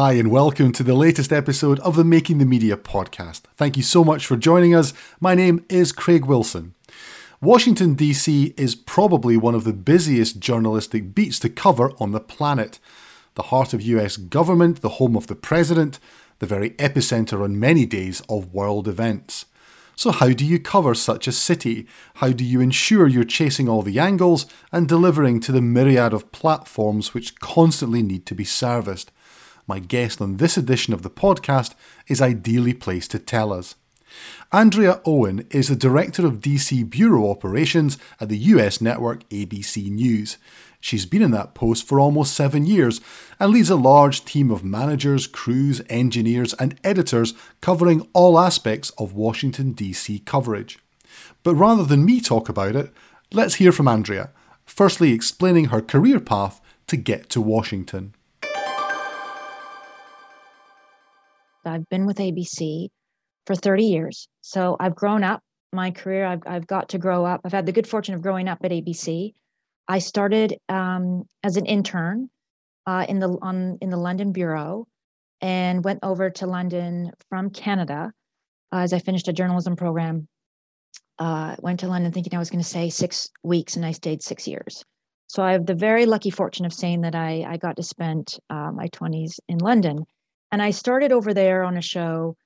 Hi, 0.00 0.12
and 0.12 0.30
welcome 0.30 0.70
to 0.74 0.84
the 0.84 0.94
latest 0.94 1.32
episode 1.32 1.80
of 1.80 1.96
the 1.96 2.04
Making 2.04 2.38
the 2.38 2.44
Media 2.44 2.76
podcast. 2.76 3.40
Thank 3.56 3.76
you 3.76 3.82
so 3.82 4.04
much 4.04 4.26
for 4.26 4.36
joining 4.36 4.72
us. 4.72 4.94
My 5.18 5.34
name 5.34 5.64
is 5.68 5.90
Craig 5.90 6.24
Wilson. 6.24 6.74
Washington, 7.40 7.94
D.C. 7.94 8.54
is 8.56 8.76
probably 8.76 9.36
one 9.36 9.56
of 9.56 9.64
the 9.64 9.72
busiest 9.72 10.38
journalistic 10.38 11.16
beats 11.16 11.40
to 11.40 11.48
cover 11.48 11.90
on 11.98 12.12
the 12.12 12.20
planet. 12.20 12.78
The 13.34 13.50
heart 13.50 13.74
of 13.74 13.82
US 13.82 14.16
government, 14.16 14.82
the 14.82 15.00
home 15.00 15.16
of 15.16 15.26
the 15.26 15.34
president, 15.34 15.98
the 16.38 16.46
very 16.46 16.70
epicenter 16.78 17.42
on 17.42 17.58
many 17.58 17.84
days 17.84 18.22
of 18.28 18.54
world 18.54 18.86
events. 18.86 19.46
So, 19.96 20.12
how 20.12 20.28
do 20.28 20.46
you 20.46 20.60
cover 20.60 20.94
such 20.94 21.26
a 21.26 21.32
city? 21.32 21.88
How 22.14 22.30
do 22.30 22.44
you 22.44 22.60
ensure 22.60 23.08
you're 23.08 23.24
chasing 23.24 23.68
all 23.68 23.82
the 23.82 23.98
angles 23.98 24.46
and 24.70 24.88
delivering 24.88 25.40
to 25.40 25.50
the 25.50 25.60
myriad 25.60 26.12
of 26.12 26.30
platforms 26.30 27.14
which 27.14 27.40
constantly 27.40 28.04
need 28.04 28.26
to 28.26 28.36
be 28.36 28.44
serviced? 28.44 29.10
My 29.68 29.80
guest 29.80 30.22
on 30.22 30.38
this 30.38 30.56
edition 30.56 30.94
of 30.94 31.02
the 31.02 31.10
podcast 31.10 31.74
is 32.06 32.22
ideally 32.22 32.72
placed 32.72 33.10
to 33.10 33.18
tell 33.18 33.52
us. 33.52 33.74
Andrea 34.50 35.02
Owen 35.04 35.46
is 35.50 35.68
the 35.68 35.76
Director 35.76 36.26
of 36.26 36.40
DC 36.40 36.88
Bureau 36.88 37.30
Operations 37.30 37.98
at 38.18 38.30
the 38.30 38.38
US 38.38 38.80
network 38.80 39.28
ABC 39.28 39.90
News. 39.90 40.38
She's 40.80 41.04
been 41.04 41.20
in 41.20 41.32
that 41.32 41.52
post 41.52 41.86
for 41.86 42.00
almost 42.00 42.32
seven 42.32 42.64
years 42.64 43.02
and 43.38 43.52
leads 43.52 43.68
a 43.68 43.76
large 43.76 44.24
team 44.24 44.50
of 44.50 44.64
managers, 44.64 45.26
crews, 45.26 45.82
engineers, 45.90 46.54
and 46.54 46.80
editors 46.82 47.34
covering 47.60 48.08
all 48.14 48.38
aspects 48.38 48.88
of 48.96 49.12
Washington, 49.12 49.72
D.C. 49.72 50.20
coverage. 50.20 50.78
But 51.42 51.56
rather 51.56 51.84
than 51.84 52.06
me 52.06 52.22
talk 52.22 52.48
about 52.48 52.74
it, 52.74 52.90
let's 53.32 53.56
hear 53.56 53.72
from 53.72 53.88
Andrea, 53.88 54.30
firstly 54.64 55.12
explaining 55.12 55.66
her 55.66 55.82
career 55.82 56.20
path 56.20 56.58
to 56.86 56.96
get 56.96 57.28
to 57.30 57.42
Washington. 57.42 58.14
I've 61.64 61.88
been 61.88 62.06
with 62.06 62.18
ABC 62.18 62.88
for 63.46 63.54
30 63.54 63.84
years. 63.84 64.28
So 64.40 64.76
I've 64.78 64.94
grown 64.94 65.24
up 65.24 65.42
my 65.72 65.90
career. 65.90 66.26
I've, 66.26 66.42
I've 66.46 66.66
got 66.66 66.90
to 66.90 66.98
grow 66.98 67.24
up. 67.24 67.42
I've 67.44 67.52
had 67.52 67.66
the 67.66 67.72
good 67.72 67.86
fortune 67.86 68.14
of 68.14 68.22
growing 68.22 68.48
up 68.48 68.58
at 68.64 68.70
ABC. 68.70 69.32
I 69.88 69.98
started 69.98 70.56
um, 70.68 71.24
as 71.42 71.56
an 71.56 71.66
intern 71.66 72.28
uh, 72.86 73.06
in 73.08 73.18
the 73.18 73.36
on 73.42 73.78
in 73.80 73.90
the 73.90 73.96
London 73.96 74.32
bureau, 74.32 74.86
and 75.40 75.84
went 75.84 76.00
over 76.02 76.30
to 76.30 76.46
London 76.46 77.10
from 77.28 77.50
Canada 77.50 78.12
uh, 78.72 78.78
as 78.78 78.92
I 78.92 78.98
finished 78.98 79.28
a 79.28 79.32
journalism 79.32 79.76
program. 79.76 80.28
Uh, 81.18 81.56
went 81.60 81.80
to 81.80 81.88
London 81.88 82.12
thinking 82.12 82.34
I 82.34 82.38
was 82.38 82.50
going 82.50 82.62
to 82.62 82.68
stay 82.68 82.90
six 82.90 83.28
weeks, 83.42 83.76
and 83.76 83.84
I 83.84 83.92
stayed 83.92 84.22
six 84.22 84.46
years. 84.46 84.84
So 85.26 85.42
I 85.42 85.52
have 85.52 85.66
the 85.66 85.74
very 85.74 86.06
lucky 86.06 86.30
fortune 86.30 86.64
of 86.64 86.72
saying 86.72 87.00
that 87.02 87.14
I 87.14 87.44
I 87.48 87.56
got 87.56 87.76
to 87.76 87.82
spend 87.82 88.34
uh, 88.50 88.72
my 88.72 88.88
20s 88.88 89.40
in 89.48 89.58
London, 89.58 90.04
and 90.50 90.62
I 90.62 90.70
started 90.70 91.12
over 91.12 91.34
there 91.34 91.64
on 91.64 91.76
a 91.76 91.82
show 91.82 92.36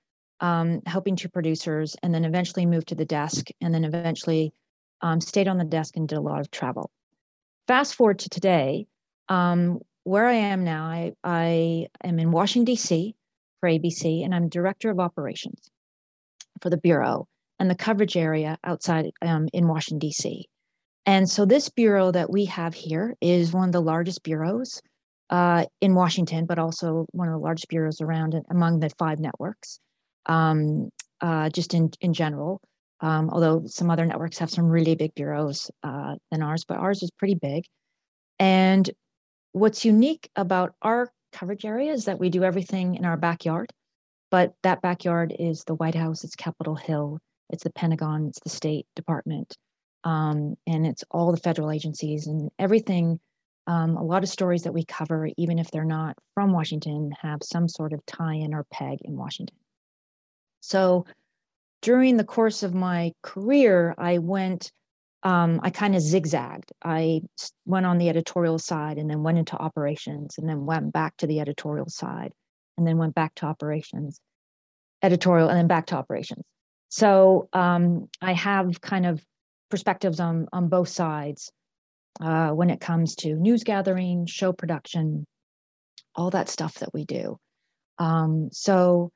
um, 0.41 0.81
helping 0.87 1.15
two 1.15 1.29
producers, 1.29 1.97
and 2.03 2.13
then 2.13 2.25
eventually 2.25 2.67
moved 2.67 2.89
to 2.89 2.97
the 2.97 3.05
desk, 3.05 3.49
and 3.61 3.73
then 3.73 3.85
eventually 3.85 4.53
um, 5.01 5.21
stayed 5.21 5.47
on 5.47 5.57
the 5.57 5.65
desk 5.65 5.97
and 5.97 6.09
did 6.09 6.19
a 6.19 6.23
lot 6.23 6.41
of 6.41 6.51
travel. 6.51 6.91
Fast 7.69 7.95
forward 7.95 8.19
to 8.21 8.29
today, 8.29 8.87
um, 9.29 9.79
where 10.03 10.27
I 10.27 10.35
am 10.35 10.65
now, 10.65 10.87
I, 10.87 11.13
I 11.23 11.87
am 12.03 12.19
in 12.19 12.33
Washington, 12.33 12.65
D.C. 12.65 13.15
for 13.61 13.69
ABC, 13.69 14.25
and 14.25 14.35
I'm 14.35 14.49
director 14.49 14.91
of 14.91 14.99
operations 14.99 15.71
for 16.61 16.71
the 16.71 16.77
Bureau 16.77 17.29
and 17.61 17.71
the 17.71 17.77
coverage 17.77 18.17
area 18.17 18.59
outside 18.65 19.13
um, 19.23 19.49
in 19.53 19.69
Washington, 19.69 20.01
D.C. 20.01 20.49
And 21.07 21.31
so, 21.31 21.45
this 21.45 21.69
bureau 21.69 22.11
that 22.11 22.31
we 22.31 22.47
have 22.47 22.75
here 22.75 23.17
is 23.21 23.53
one 23.53 23.69
of 23.69 23.73
the 23.73 23.81
largest 23.81 24.25
bureaus 24.25 24.83
uh, 25.33 25.65
in 25.81 25.95
Washington, 25.95 26.45
but 26.45 26.59
also 26.59 27.07
one 27.13 27.27
of 27.27 27.33
the 27.33 27.39
largest 27.39 27.69
bureaus 27.69 28.03
around 28.03 28.39
among 28.51 28.81
the 28.81 28.91
five 28.99 29.19
networks 29.19 29.81
um, 30.27 30.91
uh, 31.23 31.49
just 31.49 31.73
in, 31.73 31.91
in 32.03 32.13
general. 32.13 32.61
Um, 33.01 33.31
although 33.31 33.65
some 33.67 33.91
other 33.91 34.05
networks 34.07 34.39
have 34.39 34.51
some 34.51 34.67
really 34.67 34.95
big 34.95 35.15
bureaus 35.15 35.71
uh, 35.83 36.17
than 36.31 36.43
ours, 36.43 36.65
but 36.69 36.77
ours 36.77 37.03
is 37.03 37.11
pretty 37.19 37.35
big. 37.35 37.65
And 38.39 38.89
what's 39.53 39.87
unique 39.87 40.29
about 40.37 40.75
our 40.83 41.11
coverage 41.33 41.65
area 41.65 41.93
is 41.93 42.05
that 42.05 42.21
we 42.21 42.29
do 42.29 42.45
everything 42.45 42.95
in 42.95 43.07
our 43.07 43.17
backyard, 43.17 43.73
but 44.31 44.53
that 44.63 44.83
backyard 44.83 45.35
is 45.39 45.65
the 45.65 45.75
White 45.75 45.95
House, 45.95 46.25
it's 46.25 46.37
Capitol 46.37 46.77
Hill, 46.77 47.19
it's 47.49 47.65
the 47.65 47.73
Pentagon, 47.73 48.27
it's 48.29 48.41
the 48.41 48.51
State 48.51 48.87
Department, 48.95 49.57
um, 50.05 50.57
and 50.67 50.87
it's 50.87 51.05
all 51.11 51.33
the 51.33 51.39
federal 51.39 51.71
agencies 51.71 52.27
and 52.27 52.51
everything. 52.59 53.19
Um, 53.67 53.97
a 53.97 54.03
lot 54.03 54.25
of 54.25 54.29
stories 54.29 54.63
that 54.63 54.75
we 54.75 54.85
cover, 54.85 55.29
even 55.37 55.59
if 55.59 55.71
they're 55.71 55.85
not 55.85 56.17
from 56.35 56.53
Washington, 56.53 57.13
have 57.21 57.41
some 57.43 57.69
sort 57.69 57.93
of 57.93 58.05
tie 58.07 58.35
in 58.35 58.55
or 58.55 58.67
peg 58.73 58.99
in 59.03 59.17
Washington. 59.17 59.57
So 60.61 61.07
during 61.81 62.17
the 62.17 62.25
course 62.25 62.63
of 62.63 62.75
my 62.75 63.13
career, 63.23 63.95
I 63.99 64.19
went, 64.19 64.73
um, 65.23 65.61
I 65.63 65.71
kind 65.71 65.95
of 65.95 66.03
zigzagged. 66.03 66.73
I 66.85 67.23
went 67.65 67.87
on 67.87 67.99
the 67.99 68.09
editorial 68.09 68.59
side 68.59 68.99
and 68.99 69.09
then 69.09 69.23
went 69.23 69.39
into 69.39 69.57
operations 69.57 70.39
and 70.39 70.49
then 70.49 70.67
went 70.67 70.93
back 70.93 71.17
to 71.19 71.27
the 71.27 71.41
editorial 71.41 71.89
side 71.89 72.33
and 72.77 72.87
then 72.87 72.99
went 72.99 73.15
back 73.15 73.35
to 73.37 73.47
operations, 73.47 74.21
editorial, 75.03 75.49
and 75.49 75.59
then 75.59 75.67
back 75.69 75.87
to 75.87 75.97
operations. 75.97 76.45
So 76.89 77.49
um, 77.53 78.09
I 78.21 78.33
have 78.33 78.81
kind 78.81 79.07
of 79.07 79.25
perspectives 79.71 80.21
on, 80.21 80.47
on 80.53 80.69
both 80.69 80.89
sides 80.89 81.51
uh, 82.21 82.51
when 82.51 82.71
it 82.71 82.81
comes 82.81 83.15
to 83.17 83.35
news 83.35 83.65
gathering, 83.65 84.27
show 84.27 84.53
production, 84.53 85.27
all 86.15 86.31
that 86.31 86.49
stuff 86.49 86.75
that 86.75 86.93
we 86.93 87.05
do. 87.05 87.39
Um, 87.99 88.49
so 88.53 89.11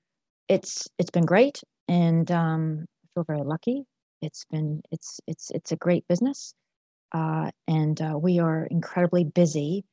it's 0.48 0.88
it's 0.98 1.10
been 1.10 1.26
great, 1.26 1.62
and 1.88 2.30
um, 2.30 2.86
I 3.04 3.06
feel 3.14 3.24
very 3.24 3.42
lucky. 3.42 3.84
It's 4.22 4.44
been 4.50 4.82
it's 4.90 5.20
it's 5.26 5.50
it's 5.50 5.72
a 5.72 5.76
great 5.76 6.06
business, 6.08 6.54
uh, 7.12 7.50
and 7.66 8.00
uh, 8.00 8.18
we 8.20 8.38
are 8.38 8.66
incredibly 8.70 9.24
busy 9.24 9.84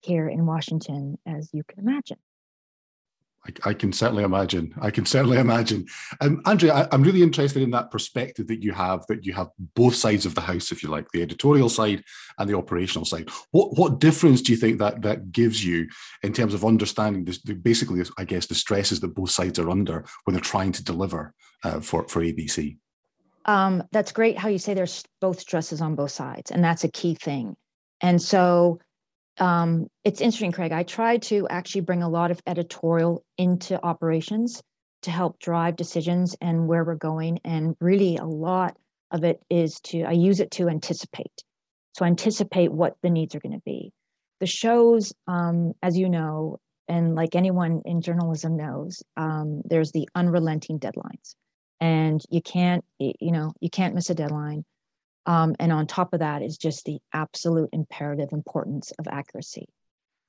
here 0.00 0.28
in 0.28 0.46
Washington, 0.46 1.18
as 1.26 1.50
you 1.52 1.62
can 1.68 1.80
imagine. 1.80 2.18
I, 3.46 3.70
I, 3.70 3.74
can 3.74 3.92
certainly 3.92 4.22
imagine. 4.22 4.72
I 4.80 4.90
can 4.90 5.04
certainly 5.04 5.38
imagine. 5.38 5.86
Um, 6.20 6.40
Andrea, 6.46 6.74
I, 6.74 6.94
am 6.94 7.02
really 7.02 7.22
interested 7.22 7.62
in 7.62 7.70
that 7.72 7.90
perspective 7.90 8.46
that 8.48 8.62
you 8.62 8.72
have, 8.72 9.04
that 9.08 9.26
you 9.26 9.32
have 9.32 9.48
both 9.74 9.94
sides 9.94 10.26
of 10.26 10.34
the 10.34 10.40
house, 10.40 10.70
if 10.70 10.82
you 10.82 10.88
like, 10.88 11.10
the 11.10 11.22
editorial 11.22 11.68
side 11.68 12.04
and 12.38 12.48
the 12.48 12.56
operational 12.56 13.04
side. 13.04 13.28
What 13.50 13.76
what 13.76 14.00
difference 14.00 14.42
do 14.42 14.52
you 14.52 14.58
think 14.58 14.78
that 14.78 15.02
that 15.02 15.32
gives 15.32 15.64
you 15.64 15.88
in 16.22 16.32
terms 16.32 16.54
of 16.54 16.64
understanding 16.64 17.24
this, 17.24 17.42
the, 17.42 17.54
basically, 17.54 18.02
I 18.16 18.24
guess, 18.24 18.46
the 18.46 18.54
stresses 18.54 19.00
that 19.00 19.14
both 19.14 19.30
sides 19.30 19.58
are 19.58 19.70
under 19.70 20.04
when 20.24 20.34
they're 20.34 20.40
trying 20.40 20.72
to 20.72 20.84
deliver 20.84 21.34
uh, 21.64 21.80
for 21.80 22.06
for 22.08 22.22
ABC? 22.22 22.76
Um, 23.44 23.82
that's 23.90 24.12
great 24.12 24.38
how 24.38 24.48
you 24.48 24.58
say 24.58 24.74
there's 24.74 25.04
both 25.20 25.40
stresses 25.40 25.80
on 25.80 25.96
both 25.96 26.12
sides, 26.12 26.50
and 26.50 26.62
that's 26.62 26.84
a 26.84 26.90
key 26.90 27.14
thing. 27.14 27.56
And 28.00 28.20
so 28.20 28.80
um, 29.38 29.86
it's 30.04 30.20
interesting, 30.20 30.52
Craig. 30.52 30.72
I 30.72 30.82
try 30.82 31.16
to 31.18 31.48
actually 31.48 31.82
bring 31.82 32.02
a 32.02 32.08
lot 32.08 32.30
of 32.30 32.40
editorial 32.46 33.24
into 33.38 33.82
operations 33.82 34.62
to 35.02 35.10
help 35.10 35.38
drive 35.38 35.76
decisions 35.76 36.36
and 36.40 36.68
where 36.68 36.84
we're 36.84 36.94
going. 36.94 37.40
And 37.44 37.74
really, 37.80 38.16
a 38.16 38.24
lot 38.24 38.76
of 39.10 39.24
it 39.24 39.42
is 39.50 39.80
to, 39.84 40.04
I 40.04 40.12
use 40.12 40.40
it 40.40 40.50
to 40.52 40.68
anticipate. 40.68 41.42
So, 41.94 42.04
anticipate 42.04 42.72
what 42.72 42.96
the 43.02 43.10
needs 43.10 43.34
are 43.34 43.40
going 43.40 43.52
to 43.52 43.62
be. 43.64 43.92
The 44.40 44.46
shows, 44.46 45.12
um, 45.28 45.72
as 45.82 45.96
you 45.96 46.08
know, 46.08 46.58
and 46.88 47.14
like 47.14 47.34
anyone 47.34 47.82
in 47.84 48.00
journalism 48.00 48.56
knows, 48.56 49.02
um, 49.16 49.62
there's 49.64 49.92
the 49.92 50.08
unrelenting 50.14 50.78
deadlines. 50.78 51.34
And 51.80 52.22
you 52.30 52.40
can't, 52.40 52.84
you 52.98 53.32
know, 53.32 53.52
you 53.60 53.70
can't 53.70 53.94
miss 53.94 54.10
a 54.10 54.14
deadline. 54.14 54.64
Um, 55.26 55.54
and 55.60 55.72
on 55.72 55.86
top 55.86 56.12
of 56.12 56.20
that 56.20 56.42
is 56.42 56.56
just 56.56 56.84
the 56.84 56.98
absolute 57.12 57.70
imperative 57.72 58.32
importance 58.32 58.92
of 58.98 59.06
accuracy. 59.06 59.68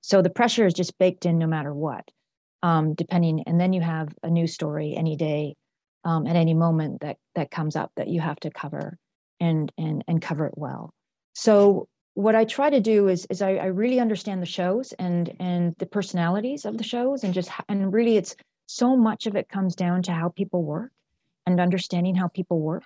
So 0.02 0.22
the 0.22 0.30
pressure 0.30 0.66
is 0.66 0.74
just 0.74 0.98
baked 0.98 1.26
in 1.26 1.38
no 1.38 1.48
matter 1.48 1.74
what, 1.74 2.10
um, 2.62 2.94
depending. 2.94 3.44
And 3.48 3.60
then 3.60 3.74
you 3.74 3.82
have 3.82 4.10
a 4.22 4.30
new 4.30 4.48
story 4.48 4.96
any 4.96 5.16
day, 5.16 5.56
um, 6.06 6.28
at 6.28 6.36
any 6.36 6.54
moment 6.54 7.02
that 7.02 7.18
that 7.36 7.52
comes 7.52 7.76
up 7.76 7.92
that 7.96 8.08
you 8.08 8.22
have 8.22 8.40
to 8.42 8.52
cover 8.52 8.98
and 9.40 9.72
and 9.78 10.04
and 10.08 10.22
cover 10.22 10.46
it 10.46 10.58
well. 10.58 10.94
So 11.34 11.88
what 12.16 12.36
I 12.36 12.46
try 12.46 12.70
to 12.70 12.80
do 12.80 13.08
is 13.08 13.26
is 13.30 13.42
I, 13.42 13.56
I 13.56 13.66
really 13.68 14.00
understand 14.00 14.42
the 14.42 14.48
shows 14.48 14.94
and 14.94 15.34
and 15.40 15.76
the 15.80 15.86
personalities 15.86 16.66
of 16.66 16.78
the 16.78 16.84
shows 16.84 17.24
and 17.24 17.34
just 17.34 17.50
and 17.70 17.94
really 17.94 18.18
it's 18.18 18.36
so 18.68 18.96
much 18.96 19.28
of 19.28 19.36
it 19.36 19.50
comes 19.50 19.76
down 19.76 20.04
to 20.04 20.12
how 20.12 20.30
people 20.30 20.64
work 20.64 20.92
and 21.46 21.60
understanding 21.60 22.16
how 22.16 22.28
people 22.28 22.60
work 22.60 22.84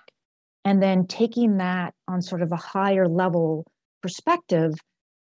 and 0.68 0.82
then 0.82 1.06
taking 1.06 1.56
that 1.56 1.94
on 2.06 2.20
sort 2.20 2.42
of 2.42 2.52
a 2.52 2.56
higher 2.56 3.08
level 3.08 3.64
perspective 4.02 4.74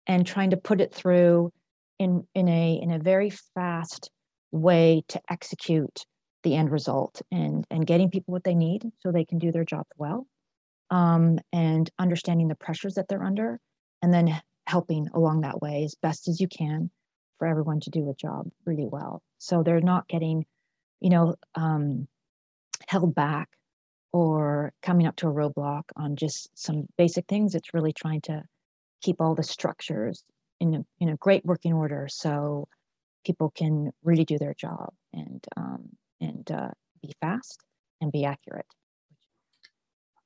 and 0.06 0.26
trying 0.26 0.48
to 0.48 0.56
put 0.56 0.80
it 0.80 0.94
through 0.94 1.52
in 1.98 2.26
in 2.34 2.48
a 2.48 2.80
in 2.82 2.90
a 2.90 2.98
very 2.98 3.28
fast 3.54 4.10
way 4.52 5.04
to 5.08 5.20
execute 5.28 6.06
the 6.44 6.56
end 6.56 6.70
result 6.70 7.20
and 7.30 7.66
and 7.70 7.86
getting 7.86 8.08
people 8.08 8.32
what 8.32 8.42
they 8.42 8.54
need 8.54 8.90
so 9.00 9.12
they 9.12 9.26
can 9.26 9.38
do 9.38 9.52
their 9.52 9.66
job 9.66 9.84
well 9.98 10.26
um, 10.90 11.38
and 11.52 11.90
understanding 11.98 12.48
the 12.48 12.54
pressures 12.54 12.94
that 12.94 13.06
they're 13.08 13.22
under 13.22 13.60
and 14.00 14.14
then 14.14 14.40
helping 14.66 15.08
along 15.12 15.42
that 15.42 15.60
way 15.60 15.84
as 15.84 15.94
best 16.00 16.26
as 16.26 16.40
you 16.40 16.48
can 16.48 16.90
for 17.38 17.46
everyone 17.46 17.80
to 17.80 17.90
do 17.90 18.08
a 18.08 18.14
job 18.14 18.48
really 18.64 18.86
well. 18.86 19.20
So 19.38 19.62
they're 19.62 19.80
not 19.80 20.08
getting, 20.08 20.46
you 21.00 21.10
know, 21.10 21.34
um, 21.54 22.08
held 22.88 23.14
back 23.14 23.50
or 24.14 24.72
coming 24.80 25.08
up 25.08 25.16
to 25.16 25.26
a 25.26 25.32
roadblock 25.32 25.82
on 25.96 26.14
just 26.14 26.48
some 26.54 26.86
basic 26.96 27.26
things. 27.26 27.56
It's 27.56 27.74
really 27.74 27.92
trying 27.92 28.20
to 28.22 28.44
keep 29.02 29.20
all 29.20 29.34
the 29.34 29.42
structures 29.42 30.22
in 30.60 30.72
a, 30.76 30.84
in 31.00 31.08
a 31.08 31.16
great 31.16 31.44
working 31.44 31.72
order 31.72 32.06
so 32.08 32.68
people 33.26 33.50
can 33.56 33.90
really 34.04 34.24
do 34.24 34.38
their 34.38 34.54
job 34.54 34.90
and 35.12 35.44
um, 35.56 35.88
and 36.20 36.48
uh, 36.52 36.70
be 37.02 37.12
fast 37.20 37.58
and 38.00 38.12
be 38.12 38.24
accurate. 38.24 38.66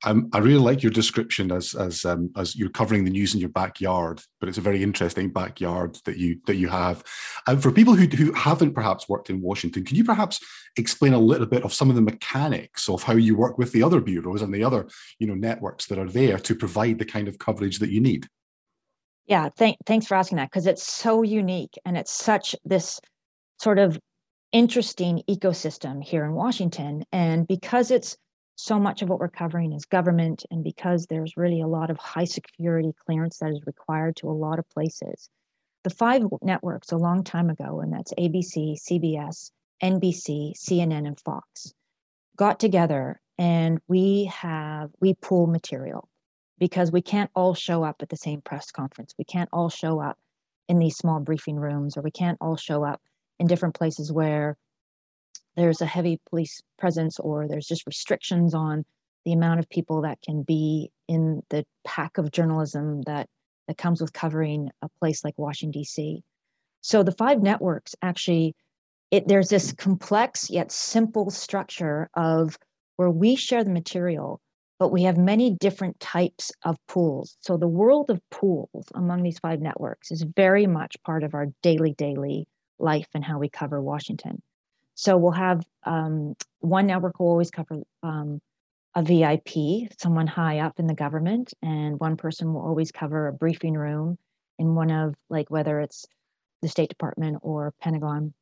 I 0.05 0.37
really 0.37 0.59
like 0.59 0.81
your 0.81 0.93
description 0.93 1.51
as 1.51 1.75
as 1.75 2.05
um, 2.05 2.31
as 2.37 2.55
you're 2.55 2.69
covering 2.69 3.03
the 3.03 3.09
news 3.09 3.33
in 3.33 3.41
your 3.41 3.49
backyard, 3.49 4.21
but 4.39 4.47
it's 4.47 4.57
a 4.57 4.61
very 4.61 4.81
interesting 4.81 5.29
backyard 5.29 5.97
that 6.05 6.17
you 6.17 6.39
that 6.47 6.55
you 6.55 6.69
have. 6.69 7.03
And 7.47 7.61
for 7.61 7.71
people 7.71 7.95
who 7.95 8.05
who 8.05 8.31
haven't 8.31 8.73
perhaps 8.73 9.09
worked 9.09 9.29
in 9.29 9.41
Washington, 9.41 9.83
can 9.83 9.97
you 9.97 10.05
perhaps 10.05 10.39
explain 10.77 11.13
a 11.13 11.19
little 11.19 11.47
bit 11.47 11.63
of 11.63 11.73
some 11.73 11.89
of 11.89 11.97
the 11.97 12.01
mechanics 12.01 12.87
of 12.87 13.03
how 13.03 13.13
you 13.13 13.35
work 13.35 13.57
with 13.57 13.73
the 13.73 13.83
other 13.83 13.99
bureaus 13.99 14.41
and 14.41 14.53
the 14.53 14.63
other 14.63 14.87
you 15.19 15.27
know 15.27 15.35
networks 15.35 15.87
that 15.87 15.99
are 15.99 16.09
there 16.09 16.39
to 16.39 16.55
provide 16.55 16.97
the 16.97 17.05
kind 17.05 17.27
of 17.27 17.37
coverage 17.37 17.79
that 17.79 17.91
you 17.91 17.99
need? 17.99 18.25
Yeah, 19.25 19.49
th- 19.57 19.77
thanks 19.85 20.07
for 20.07 20.15
asking 20.15 20.37
that 20.37 20.49
because 20.49 20.65
it's 20.65 20.83
so 20.83 21.23
unique 21.23 21.77
and 21.85 21.97
it's 21.97 22.11
such 22.11 22.55
this 22.63 23.01
sort 23.61 23.79
of 23.79 23.99
interesting 24.53 25.23
ecosystem 25.29 26.01
here 26.01 26.23
in 26.23 26.31
Washington, 26.33 27.03
and 27.11 27.45
because 27.45 27.91
it's 27.91 28.15
so 28.59 28.79
much 28.79 29.01
of 29.01 29.09
what 29.09 29.19
we're 29.19 29.29
covering 29.29 29.73
is 29.73 29.85
government, 29.85 30.45
and 30.51 30.63
because 30.63 31.05
there's 31.05 31.37
really 31.37 31.61
a 31.61 31.67
lot 31.67 31.89
of 31.89 31.97
high 31.97 32.25
security 32.25 32.93
clearance 33.05 33.37
that 33.39 33.51
is 33.51 33.65
required 33.65 34.15
to 34.17 34.29
a 34.29 34.31
lot 34.31 34.59
of 34.59 34.69
places. 34.69 35.29
The 35.83 35.89
five 35.89 36.23
networks 36.41 36.91
a 36.91 36.97
long 36.97 37.23
time 37.23 37.49
ago, 37.49 37.79
and 37.79 37.93
that's 37.93 38.13
ABC, 38.13 38.77
CBS, 38.81 39.51
NBC, 39.81 40.53
CNN, 40.57 41.07
and 41.07 41.19
Fox, 41.19 41.73
got 42.35 42.59
together 42.59 43.19
and 43.39 43.79
we 43.87 44.25
have 44.25 44.91
we 44.99 45.13
pool 45.15 45.47
material 45.47 46.09
because 46.59 46.91
we 46.91 47.01
can't 47.01 47.31
all 47.33 47.55
show 47.55 47.83
up 47.83 47.95
at 48.01 48.09
the 48.09 48.17
same 48.17 48.41
press 48.41 48.69
conference. 48.69 49.15
We 49.17 49.23
can't 49.23 49.49
all 49.53 49.69
show 49.69 50.01
up 50.01 50.19
in 50.67 50.77
these 50.77 50.97
small 50.97 51.21
briefing 51.21 51.55
rooms, 51.55 51.95
or 51.95 52.01
we 52.01 52.11
can't 52.11 52.37
all 52.41 52.57
show 52.57 52.83
up 52.83 53.01
in 53.39 53.47
different 53.47 53.75
places 53.75 54.11
where 54.11 54.57
there's 55.55 55.81
a 55.81 55.85
heavy 55.85 56.19
police 56.29 56.61
presence 56.77 57.19
or 57.19 57.47
there's 57.47 57.67
just 57.67 57.85
restrictions 57.85 58.53
on 58.53 58.85
the 59.25 59.33
amount 59.33 59.59
of 59.59 59.69
people 59.69 60.01
that 60.01 60.21
can 60.21 60.43
be 60.43 60.91
in 61.07 61.41
the 61.49 61.65
pack 61.83 62.17
of 62.17 62.31
journalism 62.31 63.01
that 63.03 63.27
that 63.67 63.77
comes 63.77 64.01
with 64.01 64.13
covering 64.13 64.69
a 64.81 64.89
place 64.99 65.23
like 65.23 65.37
Washington 65.37 65.81
D.C. 65.81 66.23
So 66.81 67.03
the 67.03 67.11
five 67.11 67.41
networks 67.41 67.95
actually 68.01 68.55
it 69.11 69.27
there's 69.27 69.49
this 69.49 69.73
complex 69.73 70.49
yet 70.49 70.71
simple 70.71 71.29
structure 71.29 72.09
of 72.15 72.57
where 72.95 73.09
we 73.09 73.35
share 73.35 73.63
the 73.63 73.69
material 73.69 74.41
but 74.79 74.93
we 74.93 75.03
have 75.03 75.17
many 75.17 75.51
different 75.51 75.99
types 75.99 76.53
of 76.63 76.77
pools. 76.87 77.35
So 77.41 77.57
the 77.57 77.67
world 77.67 78.09
of 78.09 78.21
pools 78.31 78.85
among 78.95 79.23
these 79.23 79.37
five 79.37 79.59
networks 79.59 80.09
is 80.09 80.23
very 80.23 80.67
much 80.67 80.95
part 81.03 81.23
of 81.23 81.33
our 81.33 81.47
daily 81.61 81.91
daily 81.93 82.47
life 82.79 83.07
and 83.13 83.23
how 83.23 83.39
we 83.39 83.49
cover 83.49 83.81
Washington. 83.81 84.41
So 84.99 85.15
we'll 85.15 85.31
have 85.31 85.65
um, 85.85 86.35
one 86.59 86.87
network 86.87 87.21
will 87.21 87.29
always 87.29 87.51
cover 87.51 87.83
um, 88.03 88.41
a 88.93 89.01
VIP, 89.01 89.89
someone 89.97 90.27
high 90.27 90.59
up 90.59 90.77
in 90.77 90.87
the 90.87 90.93
government, 90.93 91.53
and 91.61 91.97
one 92.01 92.17
person 92.17 92.53
will 92.53 92.59
always 92.59 92.91
cover 92.91 93.27
a 93.27 93.33
briefing 93.33 93.75
room 93.75 94.17
in 94.57 94.75
one 94.75 94.91
of 94.91 95.15
like 95.29 95.49
whether 95.49 95.79
it's 95.79 96.05
the 96.61 96.67
State 96.67 96.89
Department 96.89 97.37
or 97.43 97.73
Pentagon. 97.81 98.33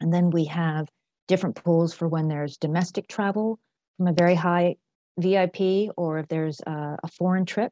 And 0.00 0.12
then 0.12 0.30
we 0.30 0.46
have 0.46 0.88
different 1.28 1.54
pools 1.54 1.94
for 1.94 2.08
when 2.08 2.26
there's 2.26 2.56
domestic 2.56 3.06
travel 3.06 3.60
from 3.96 4.08
a 4.08 4.12
very 4.12 4.34
high 4.34 4.74
VIP 5.18 5.92
or 5.96 6.18
if 6.18 6.26
there's 6.26 6.60
a, 6.66 6.96
a 7.04 7.08
foreign 7.16 7.46
trip. 7.46 7.70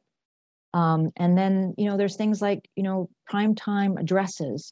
Um, 0.73 1.11
and 1.17 1.37
then, 1.37 1.73
you 1.77 1.89
know, 1.89 1.97
there's 1.97 2.15
things 2.15 2.41
like, 2.41 2.69
you 2.77 2.83
know, 2.83 3.09
prime 3.27 3.55
time 3.55 3.97
addresses 3.97 4.71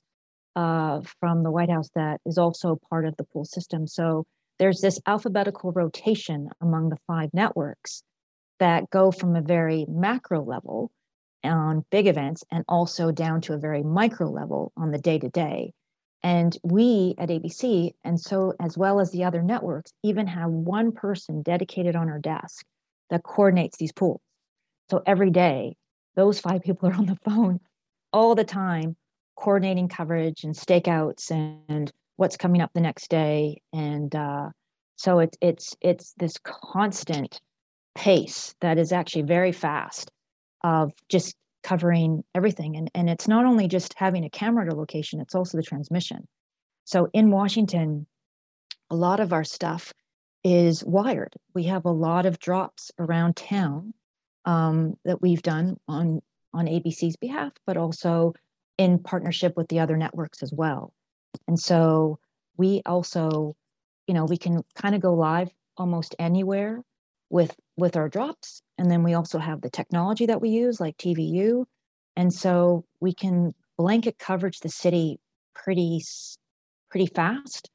uh, 0.55 1.01
from 1.19 1.43
the 1.43 1.51
White 1.51 1.69
House 1.69 1.89
that 1.95 2.21
is 2.25 2.37
also 2.37 2.79
part 2.89 3.05
of 3.05 3.15
the 3.17 3.23
pool 3.23 3.45
system. 3.45 3.87
So 3.87 4.25
there's 4.59 4.81
this 4.81 4.99
alphabetical 5.07 5.71
rotation 5.71 6.49
among 6.61 6.89
the 6.89 6.97
five 7.07 7.29
networks 7.33 8.03
that 8.59 8.89
go 8.89 9.11
from 9.11 9.35
a 9.35 9.41
very 9.41 9.85
macro 9.89 10.43
level 10.43 10.91
on 11.43 11.83
big 11.91 12.07
events 12.07 12.43
and 12.51 12.63
also 12.67 13.11
down 13.11 13.41
to 13.41 13.53
a 13.53 13.57
very 13.57 13.83
micro 13.83 14.29
level 14.29 14.71
on 14.77 14.91
the 14.91 14.99
day 14.99 15.19
to 15.19 15.29
day. 15.29 15.73
And 16.21 16.57
we 16.63 17.15
at 17.17 17.27
ABC, 17.27 17.91
and 18.05 18.17
so 18.17 18.53
as 18.61 18.77
well 18.77 19.01
as 19.01 19.11
the 19.11 19.25
other 19.25 19.41
networks, 19.41 19.91
even 20.03 20.27
have 20.27 20.49
one 20.49 20.93
person 20.93 21.41
dedicated 21.41 21.97
on 21.97 22.09
our 22.09 22.19
desk 22.19 22.65
that 23.09 23.23
coordinates 23.23 23.77
these 23.77 23.91
pools. 23.91 24.21
So 24.89 25.01
every 25.05 25.31
day, 25.31 25.75
those 26.15 26.39
five 26.39 26.61
people 26.61 26.87
are 26.87 26.93
on 26.93 27.07
the 27.07 27.17
phone 27.25 27.59
all 28.13 28.35
the 28.35 28.45
time 28.45 28.95
coordinating 29.35 29.87
coverage 29.87 30.43
and 30.43 30.55
stakeouts 30.55 31.31
and 31.31 31.91
what's 32.15 32.37
coming 32.37 32.61
up 32.61 32.71
the 32.73 32.81
next 32.81 33.09
day. 33.09 33.61
And 33.71 34.13
uh, 34.15 34.49
so 34.95 35.19
it's 35.19 35.37
it's 35.41 35.75
it's 35.81 36.13
this 36.17 36.37
constant 36.43 37.39
pace 37.95 38.55
that 38.61 38.77
is 38.77 38.91
actually 38.91 39.23
very 39.23 39.51
fast 39.51 40.11
of 40.63 40.91
just 41.09 41.35
covering 41.63 42.23
everything. 42.35 42.75
And 42.77 42.89
and 42.93 43.09
it's 43.09 43.27
not 43.27 43.45
only 43.45 43.67
just 43.67 43.93
having 43.95 44.23
a 44.23 44.29
camera 44.29 44.65
at 44.65 44.73
a 44.73 44.75
location 44.75 45.19
it's 45.19 45.35
also 45.35 45.57
the 45.57 45.63
transmission. 45.63 46.27
So 46.85 47.09
in 47.13 47.31
washington 47.31 48.05
a 48.89 48.95
lot 48.95 49.19
of 49.19 49.33
our 49.33 49.43
stuff 49.43 49.93
is 50.43 50.83
wired. 50.83 51.33
We 51.53 51.63
have 51.63 51.85
a 51.85 51.91
lot 51.91 52.25
of 52.25 52.37
drops 52.37 52.91
around 52.99 53.37
town 53.37 53.93
um, 54.45 54.97
that 55.05 55.21
we've 55.21 55.41
done 55.41 55.79
on 55.87 56.21
on 56.53 56.67
abc's 56.67 57.15
behalf 57.15 57.53
but 57.65 57.77
also 57.77 58.33
in 58.77 58.99
partnership 58.99 59.55
with 59.55 59.67
the 59.67 59.79
other 59.79 59.97
networks 59.97 60.41
as 60.43 60.51
well. 60.51 60.93
And 61.47 61.59
so 61.59 62.19
we 62.57 62.81
also, 62.85 63.55
you 64.07 64.13
know, 64.13 64.25
we 64.25 64.37
can 64.37 64.63
kind 64.75 64.95
of 64.95 65.01
go 65.01 65.13
live 65.13 65.49
almost 65.77 66.15
anywhere 66.19 66.81
with 67.29 67.55
with 67.77 67.95
our 67.95 68.09
drops. 68.09 68.61
And 68.77 68.89
then 68.89 69.03
we 69.03 69.13
also 69.13 69.39
have 69.39 69.61
the 69.61 69.69
technology 69.69 70.25
that 70.27 70.41
we 70.41 70.49
use 70.49 70.79
like 70.79 70.97
TVU 70.97 71.65
and 72.15 72.31
so 72.31 72.85
we 72.99 73.13
can 73.13 73.53
blanket 73.77 74.19
coverage 74.19 74.59
the 74.59 74.69
city 74.69 75.19
pretty 75.55 76.01
pretty 76.89 77.07
fast. 77.07 77.69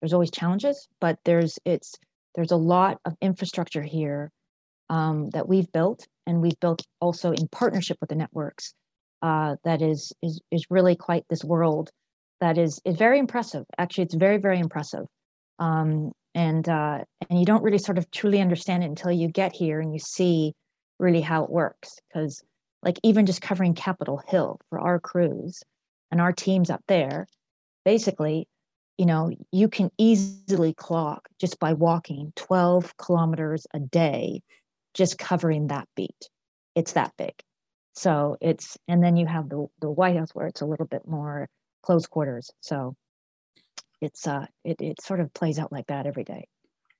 There's 0.00 0.12
always 0.12 0.30
challenges 0.30 0.88
but 1.00 1.18
there's 1.24 1.58
it's 1.64 1.94
there's 2.34 2.52
a 2.52 2.56
lot 2.56 2.98
of 3.04 3.16
infrastructure 3.20 3.82
here 3.82 4.30
um, 4.90 5.30
that 5.30 5.48
we've 5.48 5.70
built. 5.72 6.06
And 6.26 6.42
we've 6.42 6.58
built 6.60 6.86
also 7.00 7.32
in 7.32 7.48
partnership 7.48 7.96
with 8.00 8.10
the 8.10 8.16
networks 8.16 8.74
uh, 9.22 9.56
that 9.64 9.82
is 9.82 10.12
is 10.22 10.40
is 10.50 10.66
really 10.70 10.96
quite 10.96 11.24
this 11.28 11.44
world 11.44 11.90
that 12.40 12.58
is 12.58 12.80
is 12.84 12.96
very 12.96 13.18
impressive. 13.18 13.64
Actually, 13.78 14.04
it's 14.04 14.14
very 14.14 14.38
very 14.38 14.58
impressive, 14.58 15.06
um, 15.58 16.12
and 16.34 16.68
uh, 16.68 17.04
and 17.28 17.38
you 17.38 17.44
don't 17.44 17.62
really 17.62 17.78
sort 17.78 17.98
of 17.98 18.10
truly 18.10 18.40
understand 18.40 18.82
it 18.82 18.86
until 18.86 19.12
you 19.12 19.28
get 19.28 19.54
here 19.54 19.80
and 19.80 19.92
you 19.92 19.98
see 19.98 20.54
really 20.98 21.20
how 21.20 21.44
it 21.44 21.50
works. 21.50 21.98
Because 22.08 22.42
like 22.82 22.98
even 23.02 23.26
just 23.26 23.42
covering 23.42 23.74
Capitol 23.74 24.22
Hill 24.28 24.58
for 24.68 24.80
our 24.80 24.98
crews 24.98 25.62
and 26.10 26.20
our 26.20 26.32
teams 26.32 26.70
up 26.70 26.82
there, 26.88 27.26
basically, 27.84 28.48
you 28.96 29.06
know, 29.06 29.30
you 29.52 29.68
can 29.68 29.90
easily 29.98 30.74
clock 30.74 31.28
just 31.38 31.58
by 31.58 31.72
walking 31.72 32.32
12 32.36 32.96
kilometers 32.96 33.66
a 33.74 33.80
day, 33.80 34.42
just 34.94 35.18
covering 35.18 35.68
that 35.68 35.88
beat. 35.94 36.28
It's 36.74 36.92
that 36.92 37.12
big. 37.18 37.34
So 37.94 38.36
it's 38.40 38.78
and 38.88 39.02
then 39.02 39.16
you 39.16 39.26
have 39.26 39.48
the 39.48 39.66
the 39.80 39.90
White 39.90 40.16
House 40.16 40.30
where 40.34 40.46
it's 40.46 40.60
a 40.60 40.66
little 40.66 40.86
bit 40.86 41.06
more 41.06 41.48
close 41.82 42.06
quarters. 42.06 42.50
So 42.60 42.94
it's 44.00 44.26
uh 44.26 44.46
it 44.64 44.80
it 44.80 45.02
sort 45.02 45.20
of 45.20 45.32
plays 45.34 45.58
out 45.58 45.72
like 45.72 45.86
that 45.88 46.06
every 46.06 46.24
day. 46.24 46.46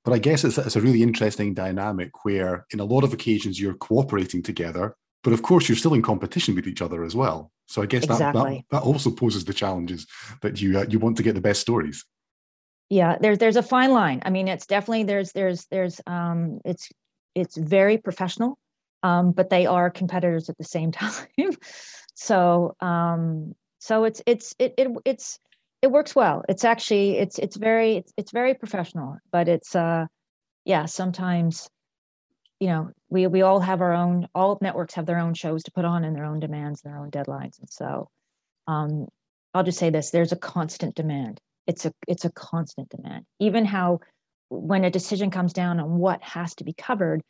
But 0.05 0.15
I 0.15 0.19
guess 0.19 0.45
it's 0.45 0.59
it's 0.59 0.77
a 0.77 0.81
really 0.81 1.03
interesting 1.03 1.55
dynamic 1.55 2.25
where 2.25 2.67
in 2.73 2.81
a 2.81 2.85
lot 2.85 3.05
of 3.05 3.13
occasions 3.13 3.61
you're 3.61 3.75
cooperating 3.75 4.43
together, 4.43 4.97
but 5.23 5.33
of 5.33 5.43
course 5.43 5.69
you're 5.69 5.77
still 5.77 5.95
in 5.95 6.03
competition 6.03 6.55
with 6.55 6.67
each 6.67 6.83
other 6.83 7.05
as 7.05 7.15
well. 7.15 7.53
So 7.67 7.83
I 7.83 7.87
guess 7.87 8.05
exactly. 8.05 8.41
that, 8.43 8.77
that, 8.77 8.83
that 8.83 8.83
also 8.83 9.11
poses 9.11 9.45
the 9.45 9.55
challenges 9.55 10.07
that 10.43 10.61
you 10.61 10.79
uh, 10.79 10.87
you 10.89 10.99
want 10.99 11.17
to 11.19 11.23
get 11.23 11.35
the 11.35 11.41
best 11.41 11.61
stories. 11.61 12.05
Yeah, 12.89 13.17
there's 13.21 13.39
there's 13.39 13.57
a 13.57 13.63
fine 13.63 13.93
line. 13.93 14.23
I 14.25 14.31
mean, 14.31 14.49
it's 14.49 14.67
definitely 14.67 15.05
there's 15.05 15.31
there's 15.33 15.67
there's 15.67 16.01
um 16.07 16.61
it's 16.65 16.89
it's 17.37 17.57
very 17.57 17.97
professional 17.97 18.59
um, 19.03 19.33
but 19.33 19.51
they 19.51 19.67
are 19.67 19.91
competitors 19.91 20.49
at 20.49 20.59
the 20.59 20.65
same 20.65 20.93
time. 20.93 21.27
so 22.15 22.75
um, 22.81 23.55
so 23.79 24.05
it's 24.05 24.23
it's 24.27 24.55
it, 24.59 24.75
it 24.77 24.89
it's 25.05 25.39
it 25.83 25.91
works 25.91 26.15
well. 26.15 26.45
It's 26.49 26.65
actually 26.65 27.19
it's 27.19 27.39
it's 27.39 27.57
very 27.57 27.97
it's, 27.97 28.13
it's 28.17 28.33
very 28.33 28.55
professional, 28.55 29.19
but 29.33 29.49
it's 29.49 29.75
uh 29.75 30.07
yeah 30.65 30.85
sometimes 30.87 31.69
you 32.59 32.69
know 32.69 32.91
we 33.09 33.27
we 33.27 33.43
all 33.43 33.61
have 33.61 33.81
our 33.81 33.93
own 33.93 34.29
all 34.35 34.59
networks 34.61 34.95
have 34.95 35.07
their 35.07 35.19
own 35.19 35.35
shows 35.35 35.63
to 35.65 35.73
put 35.73 35.85
on 35.85 36.05
and 36.05 36.15
their 36.15 36.27
own 36.27 36.41
demands 36.41 36.83
and 36.85 36.93
their 36.93 37.01
own 37.01 37.11
deadlines 37.11 37.59
and 37.59 37.71
so 37.71 38.11
um 38.69 39.07
I'll 39.55 39.65
just 39.65 39.79
say 39.79 39.91
this: 39.91 40.11
there's 40.11 40.33
a 40.33 40.37
constant 40.37 40.95
demand. 40.95 41.41
It's 41.67 41.85
a 41.85 41.93
it's 42.07 42.25
a 42.25 42.33
constant 42.33 42.89
demand. 42.91 43.25
Even 43.39 43.65
how 43.65 44.01
when 44.49 44.85
a 44.85 44.91
decision 44.91 45.31
comes 45.31 45.53
down 45.53 45.81
on 45.81 45.99
what 45.99 46.23
has 46.23 46.55
to 46.57 46.65
be 46.65 46.73
covered, 46.73 47.23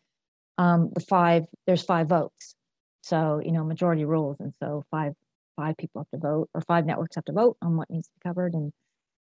um, 0.61 0.91
the 0.95 1.01
five 1.01 1.47
there's 1.67 1.83
five 1.83 2.09
votes. 2.09 2.55
So 3.03 3.41
you 3.43 3.53
know 3.53 3.65
majority 3.65 4.05
rules, 4.05 4.37
and 4.41 4.53
so 4.61 4.85
five 4.91 5.15
five 5.57 5.77
people 5.79 6.03
have 6.03 6.21
to 6.21 6.27
vote, 6.27 6.51
or 6.55 6.61
five 6.61 6.85
networks 6.85 7.17
have 7.17 7.25
to 7.25 7.33
vote 7.33 7.57
on 7.63 7.77
what 7.77 7.91
needs 7.91 8.07
to 8.07 8.13
be 8.15 8.29
covered, 8.29 8.53
and 8.53 8.73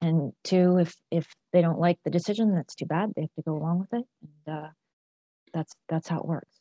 and 0.01 0.33
two, 0.43 0.77
if 0.77 0.93
if 1.09 1.27
they 1.53 1.61
don't 1.61 1.79
like 1.79 1.99
the 2.03 2.11
decision, 2.11 2.53
that's 2.53 2.75
too 2.75 2.85
bad. 2.85 3.13
They 3.15 3.21
have 3.21 3.35
to 3.35 3.43
go 3.43 3.55
along 3.55 3.79
with 3.79 3.93
it, 3.93 4.05
and 4.21 4.55
uh, 4.57 4.69
that's 5.53 5.73
that's 5.87 6.09
how 6.09 6.19
it 6.19 6.25
works. 6.25 6.59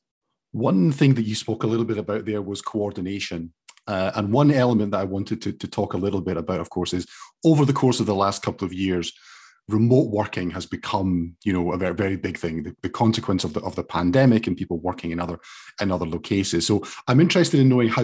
One 0.52 0.92
thing 0.92 1.14
that 1.14 1.26
you 1.26 1.34
spoke 1.34 1.64
a 1.64 1.66
little 1.66 1.84
bit 1.84 1.98
about 1.98 2.24
there 2.24 2.42
was 2.42 2.62
coordination. 2.62 3.52
Uh, 3.86 4.12
and 4.14 4.32
one 4.32 4.52
element 4.52 4.92
that 4.92 5.00
I 5.00 5.04
wanted 5.04 5.42
to, 5.42 5.52
to 5.52 5.66
talk 5.66 5.94
a 5.94 5.98
little 5.98 6.20
bit 6.20 6.36
about, 6.36 6.60
of 6.60 6.70
course, 6.70 6.92
is 6.92 7.06
over 7.44 7.64
the 7.64 7.72
course 7.72 7.98
of 7.98 8.06
the 8.06 8.14
last 8.14 8.42
couple 8.42 8.64
of 8.64 8.72
years, 8.72 9.12
remote 9.72 10.10
working 10.10 10.50
has 10.50 10.66
become, 10.66 11.36
you 11.44 11.52
know, 11.52 11.72
a 11.72 11.78
very, 11.78 11.94
very 11.94 12.16
big 12.16 12.36
thing. 12.36 12.62
The, 12.62 12.76
the, 12.82 12.88
consequence 12.88 13.44
of 13.44 13.54
the 13.54 13.60
of 13.60 13.76
the 13.76 13.84
pandemic 13.84 14.46
and 14.46 14.56
people 14.56 14.78
working 14.78 15.10
in 15.10 15.20
other 15.20 15.38
in 15.80 15.90
other 15.90 16.06
locations. 16.06 16.66
So 16.66 16.82
I'm 17.08 17.20
interested 17.20 17.60
in 17.60 17.68
knowing 17.68 17.88
how, 17.88 18.02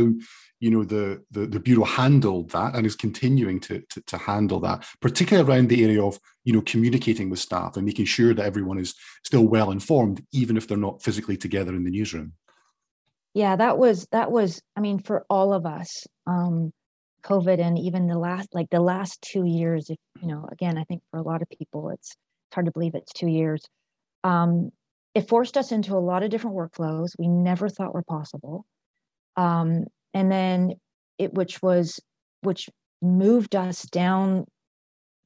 you 0.60 0.70
know, 0.70 0.84
the 0.84 1.22
the, 1.30 1.46
the 1.46 1.60
bureau 1.60 1.84
handled 1.84 2.50
that 2.50 2.74
and 2.74 2.86
is 2.86 2.96
continuing 2.96 3.60
to, 3.60 3.82
to 3.90 4.00
to 4.02 4.16
handle 4.16 4.60
that, 4.60 4.86
particularly 5.00 5.48
around 5.48 5.68
the 5.68 5.84
area 5.84 6.02
of 6.02 6.18
you 6.44 6.52
know 6.52 6.62
communicating 6.62 7.30
with 7.30 7.40
staff 7.40 7.76
and 7.76 7.84
making 7.84 8.06
sure 8.06 8.34
that 8.34 8.46
everyone 8.46 8.78
is 8.78 8.94
still 9.24 9.46
well 9.46 9.70
informed, 9.70 10.24
even 10.32 10.56
if 10.56 10.66
they're 10.66 10.76
not 10.76 11.02
physically 11.02 11.36
together 11.36 11.74
in 11.74 11.84
the 11.84 11.90
newsroom 11.90 12.32
yeah 13.34 13.54
that 13.54 13.76
was 13.76 14.08
that 14.12 14.32
was 14.32 14.62
i 14.76 14.80
mean 14.80 14.98
for 14.98 15.26
all 15.28 15.52
of 15.52 15.66
us 15.66 16.06
um 16.26 16.72
covid 17.26 17.58
and 17.60 17.78
even 17.78 18.06
the 18.06 18.18
last 18.18 18.48
like 18.54 18.70
the 18.70 18.80
last 18.80 19.20
two 19.22 19.44
years 19.44 19.90
if 19.90 19.98
you 20.20 20.28
know 20.28 20.48
again 20.52 20.78
i 20.78 20.84
think 20.84 21.02
for 21.10 21.18
a 21.18 21.22
lot 21.22 21.42
of 21.42 21.48
people 21.48 21.90
it's 21.90 22.16
it's 22.46 22.54
hard 22.54 22.66
to 22.66 22.72
believe 22.72 22.94
it's 22.94 23.12
two 23.12 23.28
years. 23.28 23.62
Um 24.24 24.70
it 25.14 25.28
forced 25.28 25.56
us 25.56 25.72
into 25.72 25.94
a 25.94 25.98
lot 25.98 26.22
of 26.22 26.30
different 26.30 26.56
workflows 26.56 27.12
we 27.18 27.28
never 27.28 27.68
thought 27.68 27.94
were 27.94 28.02
possible. 28.02 28.64
Um 29.36 29.84
and 30.14 30.30
then 30.30 30.74
it 31.18 31.34
which 31.34 31.60
was 31.62 32.00
which 32.42 32.68
moved 33.02 33.56
us 33.56 33.82
down 33.82 34.46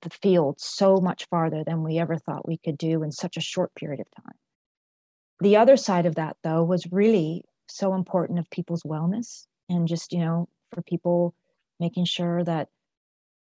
the 0.02 0.10
field 0.10 0.60
so 0.60 0.96
much 0.96 1.26
farther 1.28 1.62
than 1.64 1.82
we 1.82 1.98
ever 1.98 2.16
thought 2.16 2.48
we 2.48 2.58
could 2.64 2.78
do 2.78 3.02
in 3.02 3.12
such 3.12 3.36
a 3.36 3.42
short 3.42 3.74
period 3.74 4.00
of 4.00 4.24
time. 4.24 4.34
The 5.40 5.56
other 5.56 5.76
side 5.76 6.06
of 6.06 6.14
that 6.14 6.36
though 6.42 6.64
was 6.64 6.90
really 6.90 7.42
so 7.68 7.94
important 7.94 8.38
of 8.38 8.48
people's 8.50 8.82
wellness 8.82 9.46
and 9.68 9.86
just 9.86 10.12
you 10.12 10.20
know 10.20 10.48
for 10.72 10.82
people 10.82 11.34
making 11.80 12.04
sure 12.04 12.44
that 12.44 12.68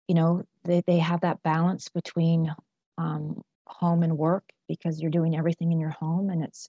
you 0.07 0.15
know 0.15 0.43
they, 0.65 0.83
they 0.87 0.99
have 0.99 1.21
that 1.23 1.43
balance 1.43 1.89
between 1.89 2.55
um, 2.97 3.43
home 3.67 4.03
and 4.03 4.17
work 4.17 4.45
because 4.69 5.01
you're 5.01 5.11
doing 5.11 5.37
everything 5.37 5.73
in 5.73 5.81
your 5.81 5.91
home 5.91 6.31
and 6.31 6.43
it's 6.43 6.69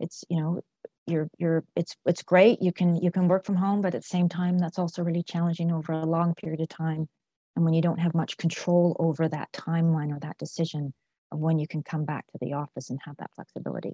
it's 0.00 0.24
you 0.28 0.40
know 0.40 0.60
you're 1.06 1.28
you're 1.38 1.64
it's 1.76 1.96
it's 2.06 2.22
great. 2.22 2.62
You 2.62 2.72
can 2.72 2.96
you 2.96 3.10
can 3.10 3.28
work 3.28 3.44
from 3.44 3.56
home 3.56 3.80
but 3.80 3.94
at 3.94 4.02
the 4.02 4.06
same 4.06 4.28
time 4.28 4.58
that's 4.58 4.78
also 4.78 5.02
really 5.02 5.22
challenging 5.22 5.72
over 5.72 5.92
a 5.92 6.06
long 6.06 6.34
period 6.34 6.60
of 6.60 6.68
time. 6.68 7.08
And 7.56 7.64
when 7.64 7.74
you 7.74 7.82
don't 7.82 7.98
have 7.98 8.14
much 8.14 8.36
control 8.36 8.96
over 8.98 9.28
that 9.28 9.52
timeline 9.52 10.14
or 10.14 10.20
that 10.20 10.38
decision 10.38 10.94
of 11.32 11.38
when 11.38 11.58
you 11.58 11.66
can 11.66 11.82
come 11.82 12.04
back 12.04 12.26
to 12.28 12.38
the 12.40 12.54
office 12.54 12.90
and 12.90 12.98
have 13.04 13.16
that 13.18 13.30
flexibility. 13.34 13.92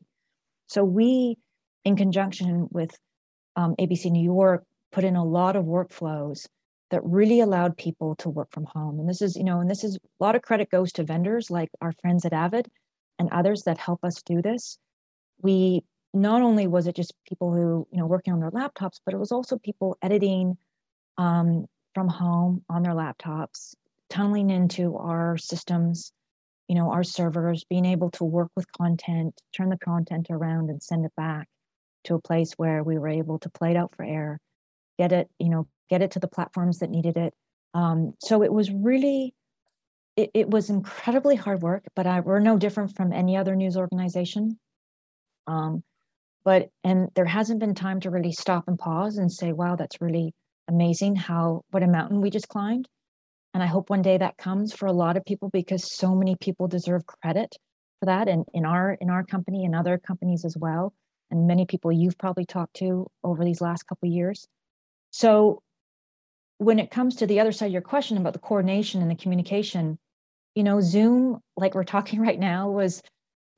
So 0.68 0.84
we 0.84 1.38
in 1.84 1.96
conjunction 1.96 2.68
with 2.70 2.96
um, 3.56 3.74
ABC 3.76 4.10
New 4.10 4.22
York 4.22 4.64
put 4.92 5.04
in 5.04 5.16
a 5.16 5.24
lot 5.24 5.56
of 5.56 5.64
workflows 5.64 6.46
that 6.90 7.04
really 7.04 7.40
allowed 7.40 7.76
people 7.76 8.14
to 8.16 8.28
work 8.28 8.48
from 8.52 8.64
home. 8.64 9.00
And 9.00 9.08
this 9.08 9.20
is, 9.22 9.36
you 9.36 9.44
know, 9.44 9.60
and 9.60 9.70
this 9.70 9.82
is 9.82 9.96
a 9.96 10.24
lot 10.24 10.36
of 10.36 10.42
credit 10.42 10.70
goes 10.70 10.92
to 10.92 11.04
vendors 11.04 11.50
like 11.50 11.70
our 11.80 11.92
friends 11.92 12.24
at 12.24 12.32
Avid 12.32 12.68
and 13.18 13.28
others 13.30 13.62
that 13.62 13.78
help 13.78 14.04
us 14.04 14.22
do 14.22 14.40
this. 14.40 14.78
We 15.42 15.84
not 16.14 16.42
only 16.42 16.66
was 16.66 16.86
it 16.86 16.96
just 16.96 17.12
people 17.28 17.52
who, 17.52 17.86
you 17.90 17.98
know, 17.98 18.06
working 18.06 18.32
on 18.32 18.40
their 18.40 18.50
laptops, 18.50 19.00
but 19.04 19.14
it 19.14 19.18
was 19.18 19.32
also 19.32 19.58
people 19.58 19.98
editing 20.00 20.56
um, 21.18 21.66
from 21.94 22.08
home 22.08 22.62
on 22.68 22.82
their 22.82 22.94
laptops, 22.94 23.74
tunneling 24.08 24.50
into 24.50 24.96
our 24.96 25.36
systems, 25.36 26.12
you 26.68 26.74
know, 26.74 26.90
our 26.90 27.04
servers, 27.04 27.64
being 27.68 27.84
able 27.84 28.10
to 28.12 28.24
work 28.24 28.50
with 28.54 28.70
content, 28.72 29.40
turn 29.54 29.70
the 29.70 29.78
content 29.78 30.28
around 30.30 30.70
and 30.70 30.82
send 30.82 31.04
it 31.04 31.12
back 31.16 31.48
to 32.04 32.14
a 32.14 32.20
place 32.20 32.52
where 32.56 32.82
we 32.82 32.98
were 32.98 33.08
able 33.08 33.38
to 33.40 33.50
play 33.50 33.72
it 33.72 33.76
out 33.76 33.94
for 33.96 34.04
air, 34.04 34.40
get 34.98 35.12
it, 35.12 35.28
you 35.38 35.48
know, 35.48 35.66
get 35.90 36.02
it 36.02 36.12
to 36.12 36.18
the 36.18 36.28
platforms 36.28 36.78
that 36.78 36.90
needed 36.90 37.16
it. 37.16 37.34
Um, 37.74 38.14
so 38.20 38.42
it 38.42 38.52
was 38.52 38.70
really, 38.70 39.34
it, 40.16 40.30
it, 40.34 40.50
was 40.50 40.70
incredibly 40.70 41.36
hard 41.36 41.60
work, 41.62 41.84
but 41.94 42.06
I, 42.06 42.20
we're 42.20 42.40
no 42.40 42.56
different 42.56 42.96
from 42.96 43.12
any 43.12 43.36
other 43.36 43.54
news 43.54 43.76
organization. 43.76 44.58
Um, 45.46 45.82
but 46.44 46.70
and 46.84 47.08
there 47.14 47.26
hasn't 47.26 47.60
been 47.60 47.74
time 47.74 48.00
to 48.00 48.10
really 48.10 48.32
stop 48.32 48.64
and 48.68 48.78
pause 48.78 49.18
and 49.18 49.30
say, 49.30 49.52
wow, 49.52 49.76
that's 49.76 50.00
really 50.00 50.32
amazing 50.68 51.16
how 51.16 51.62
what 51.70 51.82
a 51.82 51.86
mountain 51.86 52.20
we 52.20 52.30
just 52.30 52.48
climbed. 52.48 52.88
And 53.52 53.62
I 53.62 53.66
hope 53.66 53.90
one 53.90 54.02
day 54.02 54.18
that 54.18 54.36
comes 54.36 54.72
for 54.72 54.86
a 54.86 54.92
lot 54.92 55.16
of 55.16 55.24
people 55.24 55.50
because 55.50 55.94
so 55.96 56.14
many 56.14 56.36
people 56.40 56.68
deserve 56.68 57.06
credit 57.06 57.54
for 58.00 58.06
that 58.06 58.28
and 58.28 58.44
in 58.52 58.64
our 58.64 58.96
in 59.00 59.10
our 59.10 59.24
company 59.24 59.64
and 59.64 59.74
other 59.74 59.98
companies 59.98 60.44
as 60.44 60.56
well 60.58 60.92
and 61.30 61.46
many 61.46 61.66
people 61.66 61.92
you've 61.92 62.18
probably 62.18 62.44
talked 62.44 62.74
to 62.76 63.06
over 63.24 63.44
these 63.44 63.60
last 63.60 63.84
couple 63.84 64.08
years. 64.08 64.46
So 65.10 65.62
when 66.58 66.78
it 66.78 66.90
comes 66.90 67.16
to 67.16 67.26
the 67.26 67.40
other 67.40 67.52
side 67.52 67.66
of 67.66 67.72
your 67.72 67.82
question 67.82 68.16
about 68.16 68.32
the 68.32 68.38
coordination 68.38 69.02
and 69.02 69.10
the 69.10 69.16
communication, 69.16 69.98
you 70.54 70.62
know, 70.62 70.80
Zoom, 70.80 71.40
like 71.56 71.74
we're 71.74 71.84
talking 71.84 72.20
right 72.28 72.38
now, 72.38 72.70
was 72.70 73.02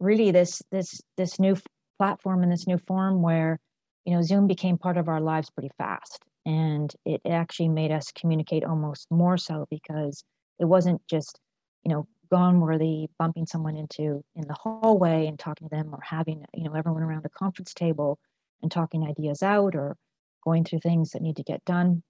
really 0.01 0.31
this 0.31 0.63
this 0.71 1.01
this 1.17 1.39
new 1.39 1.57
platform 1.99 2.43
and 2.43 2.53
this 2.53 2.67
new 2.67 2.79
form 2.79 3.23
where 3.23 3.59
you 4.05 4.15
know 4.15 4.23
Zoom 4.23 4.47
became 4.47 4.79
part 4.79 4.97
of 4.97 5.09
our 5.09 5.21
lives 5.21 5.51
pretty 5.51 5.71
fast, 5.79 6.25
and 6.47 6.93
it 7.05 7.21
actually 7.29 7.69
made 7.69 7.93
us 7.93 8.13
communicate 8.13 8.65
almost 8.65 9.07
more 9.11 9.37
so 9.37 9.67
because 9.71 10.25
it 10.59 10.65
wasn't 10.65 11.01
just 11.09 11.39
you 11.85 11.93
know 11.93 12.07
gone 12.31 12.61
worthy 12.61 13.09
bumping 13.19 13.47
someone 13.47 13.77
into 13.77 14.23
in 14.37 14.47
the 14.47 14.55
hallway 14.55 15.27
and 15.27 15.39
talking 15.39 15.69
to 15.69 15.75
them 15.75 15.95
or 15.95 16.01
having 16.03 16.45
you 16.55 16.65
know 16.65 16.75
everyone 16.75 17.03
around 17.03 17.25
a 17.25 17.31
conference 17.31 17.73
table 17.73 18.19
and 18.63 18.71
talking 18.71 19.05
ideas 19.05 19.43
out 19.43 19.75
or 19.75 19.97
going 20.45 20.65
through 20.65 20.81
things 20.81 21.11
that 21.11 21.23
need 21.23 21.37
to 21.37 21.43
get 21.43 21.65
done. 21.65 22.03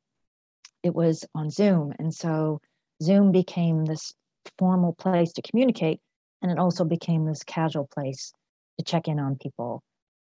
It 0.83 0.95
was 0.95 1.25
on 1.35 1.51
zoom 1.51 1.93
and 1.99 2.15
so 2.15 2.61
zoom 3.03 3.33
became 3.33 3.85
this 3.85 4.13
formal 4.59 4.93
place 4.95 5.33
to 5.33 5.43
communicate 5.43 6.01
and 6.43 6.51
it 6.51 6.59
also 6.59 6.85
became 6.85 7.25
this 7.25 7.43
casual 7.43 7.89
place 7.93 8.33
to 8.79 8.85
check 8.85 9.09
in 9.09 9.19
on 9.19 9.37
people. 9.37 9.83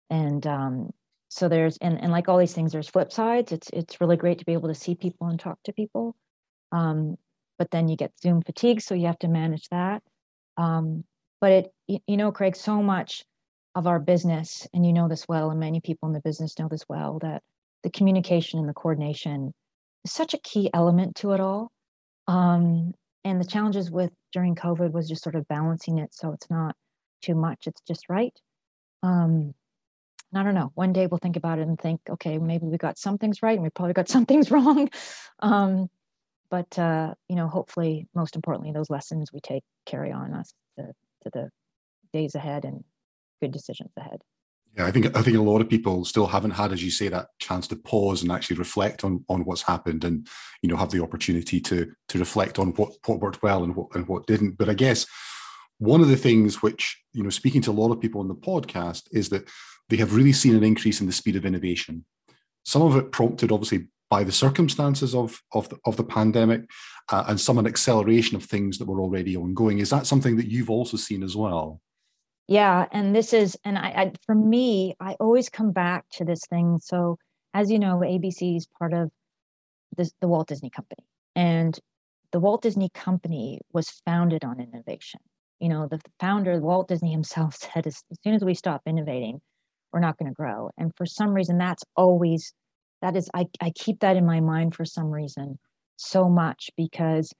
And 0.09 0.45
um, 0.45 0.91
so 1.29 1.49
there's 1.49 1.77
and, 1.77 1.99
and 1.99 2.11
like 2.11 2.29
all 2.29 2.37
these 2.37 2.53
things 2.53 2.71
there's 2.71 2.89
flip 2.89 3.11
sides. 3.11 3.51
It's 3.51 3.69
it's 3.73 3.99
really 3.99 4.17
great 4.17 4.39
to 4.39 4.45
be 4.45 4.53
able 4.53 4.69
to 4.69 4.75
see 4.75 4.95
people 4.95 5.27
and 5.27 5.39
talk 5.39 5.57
to 5.63 5.73
people. 5.73 6.15
Um, 6.71 7.17
but 7.57 7.71
then 7.71 7.87
you 7.87 7.95
get 7.95 8.11
Zoom 8.21 8.41
fatigue, 8.41 8.81
so 8.81 8.95
you 8.95 9.07
have 9.07 9.19
to 9.19 9.27
manage 9.27 9.67
that. 9.69 10.03
Um, 10.57 11.03
but 11.41 11.51
it, 11.87 12.01
you 12.07 12.17
know, 12.17 12.31
Craig, 12.31 12.55
so 12.55 12.81
much 12.81 13.23
of 13.75 13.87
our 13.87 13.99
business, 13.99 14.67
and 14.73 14.85
you 14.85 14.93
know 14.93 15.07
this 15.07 15.27
well, 15.27 15.49
and 15.49 15.59
many 15.59 15.81
people 15.81 16.07
in 16.07 16.13
the 16.13 16.21
business 16.21 16.57
know 16.59 16.67
this 16.67 16.85
well, 16.87 17.19
that 17.19 17.41
the 17.83 17.89
communication 17.89 18.59
and 18.59 18.67
the 18.67 18.73
coordination 18.73 19.53
is 20.05 20.11
such 20.11 20.33
a 20.33 20.39
key 20.39 20.69
element 20.73 21.15
to 21.17 21.31
it 21.31 21.39
all. 21.39 21.71
Um, 22.27 22.93
and 23.23 23.39
the 23.39 23.45
challenges 23.45 23.91
with 23.91 24.11
during 24.31 24.55
COVID 24.55 24.91
was 24.91 25.07
just 25.07 25.23
sort 25.23 25.35
of 25.35 25.47
balancing 25.47 25.99
it 25.99 26.13
so 26.13 26.31
it's 26.31 26.49
not 26.49 26.75
too 27.21 27.35
much, 27.35 27.67
it's 27.67 27.81
just 27.87 28.09
right. 28.09 28.33
Um, 29.01 29.53
I 30.35 30.43
don't 30.43 30.55
know. 30.55 30.71
One 30.73 30.93
day 30.93 31.05
we'll 31.05 31.19
think 31.19 31.35
about 31.35 31.59
it 31.59 31.67
and 31.67 31.79
think, 31.79 32.01
okay, 32.09 32.39
maybe 32.39 32.65
we 32.65 32.77
got 32.77 32.97
some 32.97 33.17
things 33.17 33.43
right 33.43 33.53
and 33.53 33.63
we 33.63 33.69
probably 33.69 33.93
got 33.93 34.09
some 34.09 34.25
things 34.25 34.51
wrong. 34.51 34.89
Um, 35.39 35.89
but 36.53 36.77
uh, 36.77 37.15
you 37.27 37.35
know 37.35 37.47
hopefully 37.47 38.07
most 38.13 38.35
importantly 38.35 38.71
those 38.71 38.91
lessons 38.91 39.33
we 39.33 39.39
take 39.39 39.63
carry 39.87 40.11
on 40.11 40.35
us 40.35 40.53
to, 40.77 40.85
to 41.23 41.29
the 41.33 41.49
days 42.13 42.35
ahead 42.35 42.63
and 42.63 42.83
good 43.41 43.51
decisions 43.51 43.89
ahead 43.97 44.21
yeah, 44.75 44.87
I 44.87 44.91
think 44.91 45.15
I 45.15 45.21
think 45.21 45.37
a 45.37 45.41
lot 45.41 45.61
of 45.61 45.69
people 45.69 46.03
still 46.03 46.25
haven't 46.25 46.51
had, 46.51 46.71
as 46.71 46.83
you 46.83 46.89
say, 46.89 47.07
that 47.09 47.27
chance 47.39 47.67
to 47.67 47.75
pause 47.75 48.23
and 48.23 48.31
actually 48.31 48.57
reflect 48.57 49.03
on 49.03 49.23
on 49.29 49.45
what's 49.45 49.61
happened, 49.61 50.03
and 50.03 50.27
you 50.61 50.69
know 50.69 50.77
have 50.77 50.91
the 50.91 51.03
opportunity 51.03 51.59
to 51.61 51.91
to 52.07 52.19
reflect 52.19 52.57
on 52.57 52.69
what 52.71 52.93
what 53.05 53.19
worked 53.19 53.43
well 53.43 53.63
and 53.63 53.75
what 53.75 53.87
and 53.93 54.07
what 54.07 54.25
didn't. 54.25 54.57
But 54.57 54.69
I 54.69 54.73
guess 54.73 55.05
one 55.77 56.01
of 56.01 56.07
the 56.07 56.17
things 56.17 56.61
which 56.61 57.03
you 57.13 57.23
know, 57.23 57.29
speaking 57.29 57.61
to 57.61 57.71
a 57.71 57.73
lot 57.73 57.91
of 57.91 58.01
people 58.01 58.21
on 58.21 58.27
the 58.27 58.35
podcast, 58.35 59.03
is 59.11 59.29
that 59.29 59.47
they 59.89 59.97
have 59.97 60.15
really 60.15 60.33
seen 60.33 60.55
an 60.55 60.63
increase 60.63 60.99
in 60.99 61.07
the 61.07 61.13
speed 61.13 61.35
of 61.35 61.45
innovation. 61.45 62.05
Some 62.63 62.81
of 62.81 62.95
it 62.95 63.11
prompted, 63.11 63.51
obviously, 63.51 63.87
by 64.09 64.23
the 64.23 64.31
circumstances 64.31 65.13
of 65.13 65.39
of 65.53 65.69
the, 65.69 65.77
of 65.85 65.97
the 65.97 66.03
pandemic 66.03 66.61
uh, 67.11 67.25
and 67.27 67.39
some 67.39 67.59
an 67.59 67.67
acceleration 67.67 68.35
of 68.35 68.43
things 68.43 68.79
that 68.79 68.87
were 68.87 69.01
already 69.01 69.37
ongoing. 69.37 69.79
Is 69.79 69.91
that 69.91 70.07
something 70.07 70.37
that 70.37 70.49
you've 70.49 70.71
also 70.71 70.97
seen 70.97 71.21
as 71.21 71.35
well? 71.35 71.79
Yeah, 72.47 72.87
and 72.91 73.15
this 73.15 73.33
is 73.33 73.57
and 73.63 73.77
I, 73.77 73.87
I 73.89 74.11
for 74.25 74.35
me, 74.35 74.95
I 74.99 75.13
always 75.19 75.49
come 75.49 75.71
back 75.71 76.05
to 76.13 76.25
this 76.25 76.41
thing. 76.49 76.79
So 76.81 77.17
as 77.53 77.71
you 77.71 77.79
know, 77.79 77.99
ABC 77.99 78.57
is 78.57 78.67
part 78.79 78.93
of 78.93 79.11
the 79.95 80.27
Walt 80.27 80.47
Disney 80.47 80.69
Company, 80.69 81.05
and 81.35 81.79
the 82.31 82.39
Walt 82.39 82.61
Disney 82.61 82.89
Company 82.93 83.59
was 83.71 83.89
founded 84.05 84.43
on 84.43 84.59
innovation. 84.59 85.21
You 85.59 85.69
know, 85.69 85.87
the 85.87 86.01
founder, 86.19 86.59
Walt 86.59 86.87
Disney 86.89 87.11
himself, 87.11 87.55
said 87.73 87.87
as, 87.87 88.03
as 88.11 88.17
soon 88.23 88.33
as 88.33 88.43
we 88.43 88.55
stop 88.55 88.81
innovating, 88.85 89.39
we're 89.91 89.99
not 89.99 90.17
going 90.17 90.29
to 90.29 90.35
grow. 90.35 90.71
And 90.77 90.91
for 90.97 91.05
some 91.05 91.33
reason, 91.33 91.57
that's 91.57 91.83
always 91.95 92.53
that 93.01 93.15
is 93.15 93.29
I, 93.33 93.47
I 93.61 93.71
keep 93.71 93.99
that 93.99 94.17
in 94.17 94.25
my 94.25 94.39
mind 94.39 94.75
for 94.75 94.85
some 94.85 95.11
reason 95.11 95.59
so 95.97 96.29
much 96.29 96.69
because 96.77 97.33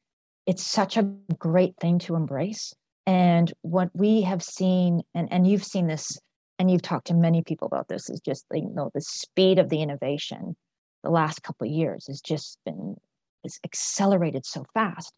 it's 0.45 0.65
such 0.65 0.98
a 0.98 1.03
great 1.39 1.75
thing 1.79 2.00
to 2.00 2.15
embrace. 2.15 2.74
And 3.05 3.51
what 3.62 3.89
we 3.93 4.22
have 4.22 4.41
seen, 4.41 5.01
and, 5.13 5.31
and 5.31 5.45
you've 5.45 5.63
seen 5.63 5.88
this, 5.88 6.19
and 6.60 6.72
you've 6.72 6.81
talked 6.81 7.07
to 7.07 7.13
many 7.13 7.41
people 7.41 7.67
about 7.67 7.88
this, 7.88 8.10
is 8.10 8.22
just 8.22 8.45
you 8.53 8.69
know 8.74 8.91
the 8.93 9.01
speed 9.01 9.60
of 9.60 9.69
the 9.69 9.81
innovation 9.81 10.55
the 11.03 11.10
last 11.10 11.43
couple 11.43 11.67
of 11.67 11.74
years 11.74 12.07
has 12.07 12.22
just 12.22 12.57
been 12.65 12.95
it's 13.43 13.60
accelerated 13.65 14.45
so 14.45 14.65
fast. 14.74 15.12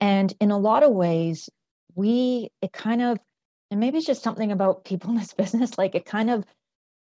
And 0.00 0.32
in 0.40 0.50
a 0.50 0.58
lot 0.58 0.82
of 0.82 0.92
ways, 0.92 1.48
we 1.94 2.50
it 2.60 2.72
kind 2.72 3.00
of, 3.00 3.18
and 3.70 3.80
maybe 3.80 3.98
it's 3.98 4.06
just 4.06 4.22
something 4.22 4.52
about 4.52 4.84
people 4.84 5.10
in 5.10 5.16
this 5.16 5.34
business, 5.38 5.78
like 5.78 5.94
it 5.94 6.04
kind 6.04 6.30
of 6.30 6.44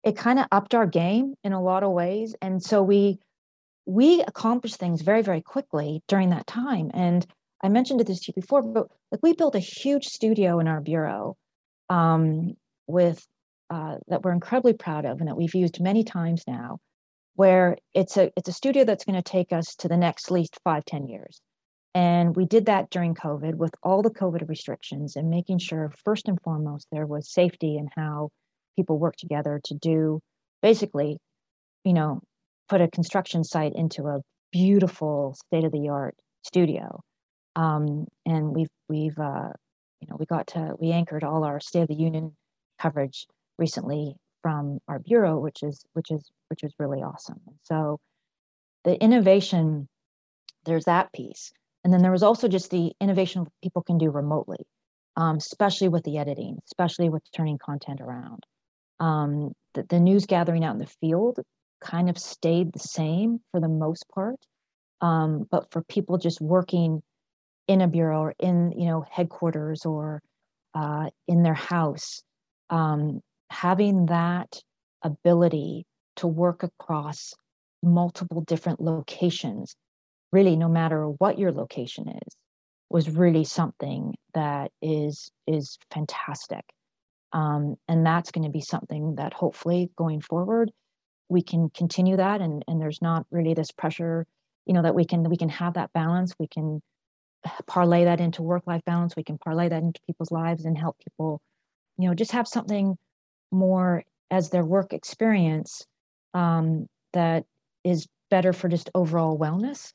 it 0.04 0.16
kind 0.16 0.40
of 0.40 0.46
upped 0.52 0.76
our 0.76 0.86
game 0.86 1.34
in 1.44 1.52
a 1.52 1.62
lot 1.62 1.84
of 1.84 1.92
ways. 1.92 2.36
And 2.42 2.64
so 2.64 2.82
we 2.82 3.20
we 3.86 4.22
accomplished 4.22 4.78
things 4.78 5.02
very, 5.02 5.22
very 5.22 5.42
quickly 5.42 6.02
during 6.08 6.30
that 6.30 6.48
time. 6.48 6.90
And 6.94 7.26
I 7.66 7.70
mentioned 7.70 8.00
this 8.02 8.20
to 8.22 8.28
you 8.28 8.42
before, 8.42 8.62
but 8.62 8.88
like 9.12 9.24
we 9.24 9.34
built 9.34 9.56
a 9.56 9.60
huge 9.60 10.06
studio 10.06 10.60
in 10.60 10.68
our 10.68 10.82
bureau 10.82 11.36
um, 11.90 12.54
with 12.86 13.26
uh, 13.72 13.96
that 14.08 14.22
we're 14.22 14.34
incredibly 14.34 14.74
proud 14.74 15.06
of 15.06 15.20
and 15.20 15.28
that 15.28 15.36
we've 15.36 15.56
used 15.56 15.82
many 15.82 16.04
times 16.04 16.44
now, 16.48 16.78
where 17.34 17.78
it's 17.96 18.18
a 18.18 18.32
it's 18.38 18.50
a 18.50 18.54
studio 18.54 18.84
that's 18.84 19.04
going 19.04 19.16
to 19.16 19.32
take 19.32 19.52
us 19.52 19.74
to 19.78 19.88
the 19.88 19.98
next 19.98 20.30
least 20.30 20.60
five 20.64 20.86
ten 20.86 21.08
years. 21.08 21.42
And 21.96 22.36
we 22.36 22.46
did 22.46 22.68
that 22.68 22.92
during 22.92 23.16
COVID 23.16 23.56
with 23.56 23.74
all 23.82 24.04
the 24.04 24.12
COVID 24.12 24.48
restrictions 24.48 25.16
and 25.16 25.30
making 25.32 25.58
sure, 25.58 25.92
first 26.04 26.28
and 26.28 26.40
foremost, 26.44 26.88
there 26.92 27.08
was 27.08 27.34
safety 27.34 27.78
and 27.78 27.90
how 27.96 28.30
people 28.76 29.00
work 29.00 29.16
together 29.16 29.60
to 29.64 29.74
do 29.74 30.20
basically, 30.62 31.18
you 31.84 31.94
know, 31.94 32.22
put 32.70 32.82
a 32.82 32.88
construction 32.90 33.44
site 33.44 33.74
into 33.74 34.04
a 34.06 34.22
beautiful 34.52 35.36
state 35.48 35.64
of 35.64 35.72
the 35.72 35.90
art 35.90 36.16
studio. 36.44 37.02
Um, 37.56 38.08
and 38.26 38.56
we've 38.56 38.70
we've 38.90 39.18
uh, 39.18 39.50
you 40.02 40.08
know 40.10 40.18
we 40.20 40.26
got 40.26 40.48
to 40.48 40.76
we 40.80 40.92
anchored 40.92 41.24
all 41.24 41.44
our 41.44 41.60
State 41.60 41.82
of 41.82 41.88
the 41.88 41.96
Union 41.96 42.36
coverage 42.80 43.28
recently 43.58 44.16
from 44.42 44.80
our 44.88 45.00
bureau, 45.00 45.40
which 45.40 45.64
is 45.64 45.86
which 45.94 46.12
is 46.12 46.30
which 46.50 46.64
is 46.64 46.74
really 46.80 47.02
awesome. 47.02 47.40
And 47.48 47.56
so 47.64 48.00
the 48.84 49.02
innovation, 49.02 49.88
there's 50.66 50.86
that 50.86 51.12
piece, 51.14 51.52
and 51.84 51.94
then 51.94 52.02
there 52.02 52.12
was 52.12 52.24
also 52.24 52.48
just 52.48 52.72
the 52.72 52.94
innovation 53.02 53.48
people 53.64 53.82
can 53.82 53.98
do 53.98 54.12
remotely, 54.12 54.66
um, 55.16 55.38
especially 55.38 55.88
with 55.88 56.04
the 56.04 56.18
editing, 56.18 56.60
especially 56.68 57.10
with 57.10 57.24
turning 57.36 57.58
content 57.58 58.02
around 58.02 58.46
um, 59.00 59.54
the, 59.74 59.84
the 59.84 60.00
news 60.00 60.26
gathering 60.26 60.64
out 60.64 60.74
in 60.74 60.80
the 60.80 60.92
field 61.02 61.40
kind 61.82 62.10
of 62.10 62.18
stayed 62.18 62.74
the 62.74 62.80
same 62.80 63.40
for 63.52 63.60
the 63.60 63.68
most 63.68 64.06
part. 64.14 64.40
Um, 65.02 65.46
but 65.52 65.72
for 65.72 65.84
people 65.84 66.18
just 66.18 66.42
working 66.42 67.04
in 67.68 67.82
a 67.82 67.88
bureau 67.88 68.22
or 68.22 68.36
in 68.40 68.72
you 68.78 68.86
know 68.86 69.06
headquarters 69.10 69.86
or 69.86 70.22
uh, 70.74 71.10
in 71.28 71.44
their 71.44 71.54
house, 71.54 72.24
um, 72.70 73.22
having 73.50 74.08
that 74.08 74.62
ability 75.04 75.86
to 76.18 76.28
work 76.28 76.64
across 76.64 77.34
multiple 77.84 78.42
different 78.42 78.82
locations, 78.82 79.76
really 80.32 80.56
no 80.56 80.68
matter 80.68 81.08
what 81.08 81.38
your 81.40 81.52
location 81.52 82.10
is, 82.10 82.36
was 82.90 83.10
really 83.10 83.44
something 83.44 84.14
that 84.34 84.72
is 84.82 85.32
is 85.48 85.78
fantastic. 85.92 86.64
Um, 87.34 87.76
and 87.90 88.06
that's 88.06 88.32
going 88.32 88.46
to 88.46 88.50
be 88.50 88.62
something 88.62 89.16
that 89.16 89.34
hopefully 89.34 89.90
going 89.98 90.22
forward, 90.22 90.72
we 91.28 91.42
can 91.42 91.70
continue 91.70 92.16
that. 92.16 92.40
And, 92.40 92.64
and 92.68 92.80
there's 92.80 93.02
not 93.02 93.26
really 93.30 93.54
this 93.54 93.72
pressure, 93.72 94.26
you 94.66 94.74
know, 94.74 94.84
that 94.84 94.96
we 94.96 95.04
can, 95.04 95.30
we 95.30 95.36
can 95.36 95.50
have 95.50 95.74
that 95.74 95.92
balance. 95.92 96.34
We 96.40 96.48
can 96.48 96.82
parlay 97.68 98.06
that 98.06 98.22
into 98.22 98.42
work-life 98.42 98.84
balance. 98.86 99.16
We 99.16 99.24
can 99.24 99.38
parlay 99.38 99.70
that 99.70 99.84
into 99.84 100.02
people's 100.08 100.32
lives 100.32 100.66
and 100.66 100.78
help 100.78 100.98
people, 101.00 101.42
you 101.98 102.08
know, 102.08 102.16
just 102.16 102.32
have 102.32 102.48
something 102.48 102.98
more 103.52 104.04
as 104.32 104.50
their 104.50 104.66
work 104.66 104.94
experience 104.94 105.86
um, 106.34 106.88
that 107.14 107.46
is 107.84 108.08
better 108.30 108.54
for 108.54 108.68
just 108.68 108.90
overall 108.96 109.38
wellness. 109.38 109.94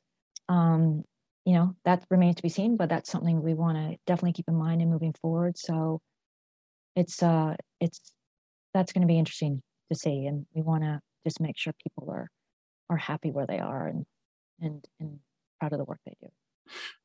Um, 0.49 1.05
you 1.45 1.55
know, 1.55 1.75
that 1.85 2.05
remains 2.11 2.37
to 2.37 2.43
be 2.43 2.49
seen, 2.49 2.77
but 2.77 2.89
that's 2.89 3.11
something 3.11 3.43
we 3.43 3.55
want 3.55 3.77
to 3.77 3.97
definitely 4.07 4.35
keep 4.35 4.49
in 4.49 4.55
mind 4.55 4.83
in 4.83 4.91
moving 4.91 5.15
forward. 5.21 5.59
So 5.59 6.01
it's 6.97 7.23
uh 7.23 7.55
it's 7.81 8.01
that's 8.75 8.93
going 8.93 9.03
to 9.03 9.09
be 9.09 9.19
interesting 9.19 9.63
to 9.91 9.99
see 9.99 10.27
and 10.27 10.47
we 10.55 10.63
want 10.63 10.83
to 10.83 11.01
just 11.25 11.41
make 11.41 11.57
sure 11.57 11.73
people 11.83 12.11
are 12.11 12.29
are 12.89 12.97
happy 12.97 13.31
where 13.31 13.47
they 13.47 13.59
are 13.59 13.87
and 13.87 14.05
and 14.61 14.85
and 14.99 15.19
proud 15.59 15.73
of 15.73 15.79
the 15.79 15.85
work 15.85 16.01
they 16.05 16.15
do 16.21 16.29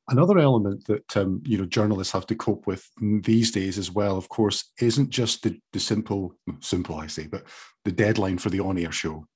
Another 0.08 0.38
element 0.38 0.86
that 0.86 1.18
um, 1.18 1.42
you 1.46 1.58
know 1.58 1.66
journalists 1.66 2.14
have 2.14 2.28
to 2.28 2.36
cope 2.36 2.68
with 2.68 2.88
these 3.02 3.52
days 3.52 3.78
as 3.80 3.90
well, 3.90 4.18
of 4.18 4.30
course, 4.30 4.72
isn't 4.80 5.10
just 5.10 5.42
the, 5.42 5.60
the 5.74 5.80
simple, 5.80 6.36
simple 6.60 6.96
I 6.98 7.08
say, 7.08 7.26
but 7.26 7.44
the 7.86 7.92
deadline 7.92 8.38
for 8.38 8.52
the 8.52 8.60
on-air 8.60 8.92
show. 8.92 9.28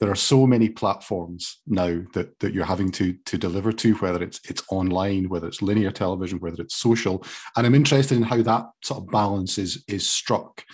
There 0.00 0.10
are 0.10 0.16
so 0.16 0.46
many 0.46 0.70
platforms 0.70 1.60
now 1.66 2.00
that 2.14 2.38
that 2.40 2.54
you're 2.54 2.64
having 2.64 2.90
to 2.92 3.12
to 3.26 3.36
deliver 3.36 3.70
to 3.72 3.94
whether 3.96 4.22
it's 4.22 4.40
it's 4.48 4.62
online 4.70 5.28
whether 5.28 5.46
it's 5.46 5.60
linear 5.60 5.90
television 5.90 6.38
whether 6.38 6.62
it's 6.62 6.76
social 6.76 7.22
and 7.56 7.66
i'm 7.66 7.74
interested 7.74 8.16
in 8.16 8.22
how 8.22 8.40
that 8.40 8.64
sort 8.82 9.02
of 9.02 9.10
balance 9.10 9.58
is 9.58 9.84
is 9.88 10.08
struck 10.08 10.64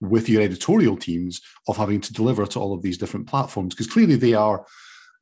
with 0.00 0.28
your 0.28 0.42
editorial 0.42 0.96
teams 0.96 1.40
of 1.66 1.76
having 1.76 2.00
to 2.00 2.12
deliver 2.12 2.46
to 2.46 2.60
all 2.60 2.74
of 2.74 2.82
these 2.82 2.98
different 2.98 3.26
platforms 3.26 3.74
because 3.74 3.90
clearly 3.90 4.16
they 4.16 4.34
are 4.34 4.66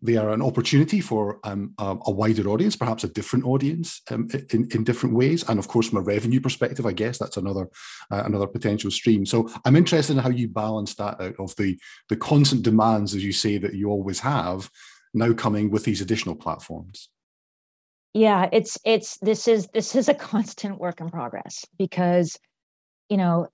they 0.02 0.16
are 0.16 0.30
an 0.30 0.42
opportunity 0.42 1.00
for 1.00 1.38
um, 1.44 1.74
a, 1.78 1.96
a, 2.06 2.10
wider 2.10 2.48
audience, 2.48 2.74
perhaps 2.74 3.04
a 3.04 3.08
different 3.08 3.44
audience 3.44 4.02
um, 4.10 4.28
in, 4.50 4.68
in 4.72 4.82
different 4.82 5.14
ways. 5.14 5.48
And 5.48 5.60
of 5.60 5.68
course, 5.68 5.88
from 5.88 5.98
a 5.98 6.02
revenue 6.02 6.40
perspective, 6.40 6.84
I 6.84 6.92
guess 6.92 7.18
that's 7.18 7.36
another 7.36 7.68
uh, 8.10 8.22
another 8.24 8.48
potential 8.48 8.90
stream. 8.90 9.24
So 9.24 9.48
I'm 9.64 9.76
interested 9.76 10.16
in 10.16 10.22
how 10.22 10.30
you 10.30 10.48
balance 10.48 10.94
that 10.96 11.20
out 11.20 11.36
of 11.38 11.54
the 11.56 11.78
the 12.08 12.16
constant 12.16 12.62
demands, 12.62 13.14
as 13.14 13.24
you 13.24 13.32
say, 13.32 13.58
that 13.58 13.74
you 13.74 13.90
always 13.90 14.20
have 14.20 14.68
now 15.14 15.32
coming 15.32 15.70
with 15.70 15.84
these 15.84 16.00
additional 16.00 16.34
platforms. 16.34 17.08
Yeah, 18.12 18.48
it's 18.52 18.78
it's 18.84 19.18
this 19.18 19.46
is 19.46 19.68
this 19.68 19.94
is 19.94 20.08
a 20.08 20.14
constant 20.14 20.78
work 20.78 21.00
in 21.00 21.10
progress 21.10 21.64
because 21.78 22.38
you 23.08 23.16
know 23.16 23.46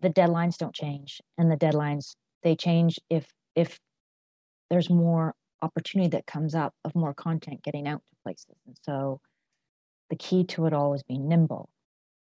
the 0.00 0.10
deadlines 0.10 0.58
don't 0.58 0.74
change 0.74 1.20
and 1.38 1.50
the 1.50 1.56
deadlines 1.56 2.14
they 2.42 2.54
change 2.54 3.00
if 3.10 3.26
if 3.56 3.80
there's 4.70 4.90
more 4.90 5.34
opportunity 5.62 6.08
that 6.10 6.26
comes 6.26 6.54
up 6.54 6.74
of 6.84 6.94
more 6.94 7.14
content 7.14 7.62
getting 7.62 7.88
out 7.88 8.02
to 8.10 8.16
places. 8.22 8.56
And 8.66 8.76
so 8.82 9.20
the 10.10 10.16
key 10.16 10.44
to 10.44 10.66
it 10.66 10.72
all 10.72 10.94
is 10.94 11.02
being 11.02 11.28
nimble, 11.28 11.68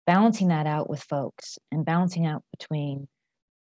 balancing 0.06 0.50
that 0.50 0.68
out 0.68 0.90
with 0.90 1.02
folks 1.02 1.58
and 1.72 1.86
balancing 1.86 2.26
out 2.26 2.44
between 2.58 3.08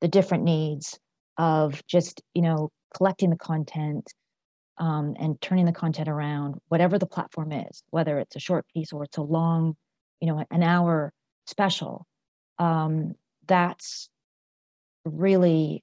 the 0.01 0.07
different 0.07 0.43
needs 0.43 0.99
of 1.37 1.85
just, 1.87 2.21
you 2.33 2.41
know, 2.41 2.69
collecting 2.95 3.29
the 3.29 3.37
content 3.37 4.11
um, 4.77 5.15
and 5.19 5.39
turning 5.41 5.65
the 5.65 5.71
content 5.71 6.07
around, 6.07 6.55
whatever 6.67 6.99
the 6.99 7.05
platform 7.05 7.51
is, 7.51 7.81
whether 7.89 8.19
it's 8.19 8.35
a 8.35 8.39
short 8.39 8.65
piece 8.73 8.91
or 8.91 9.03
it's 9.03 9.17
a 9.17 9.21
long, 9.21 9.75
you 10.19 10.27
know, 10.27 10.45
an 10.51 10.63
hour 10.63 11.13
special. 11.47 12.05
Um, 12.59 13.13
that's 13.47 14.09
really 15.05 15.81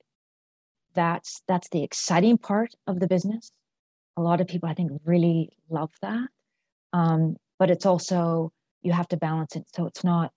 that's 0.95 1.42
that's 1.49 1.68
the 1.71 1.83
exciting 1.83 2.37
part 2.37 2.75
of 2.87 3.01
the 3.01 3.07
business 3.07 3.51
a 4.16 4.20
lot 4.20 4.40
of 4.40 4.46
people 4.46 4.68
i 4.68 4.75
think 4.75 4.90
really 5.05 5.51
love 5.70 5.90
that. 6.03 6.29
Um, 6.92 7.37
but 7.59 7.70
it's 7.70 7.87
also 7.87 8.53
you 8.83 8.92
have 8.92 9.09
to 9.09 9.16
balance 9.16 9.57
it 9.57 9.64
so 9.75 9.87
it's 9.87 10.05
not 10.05 10.31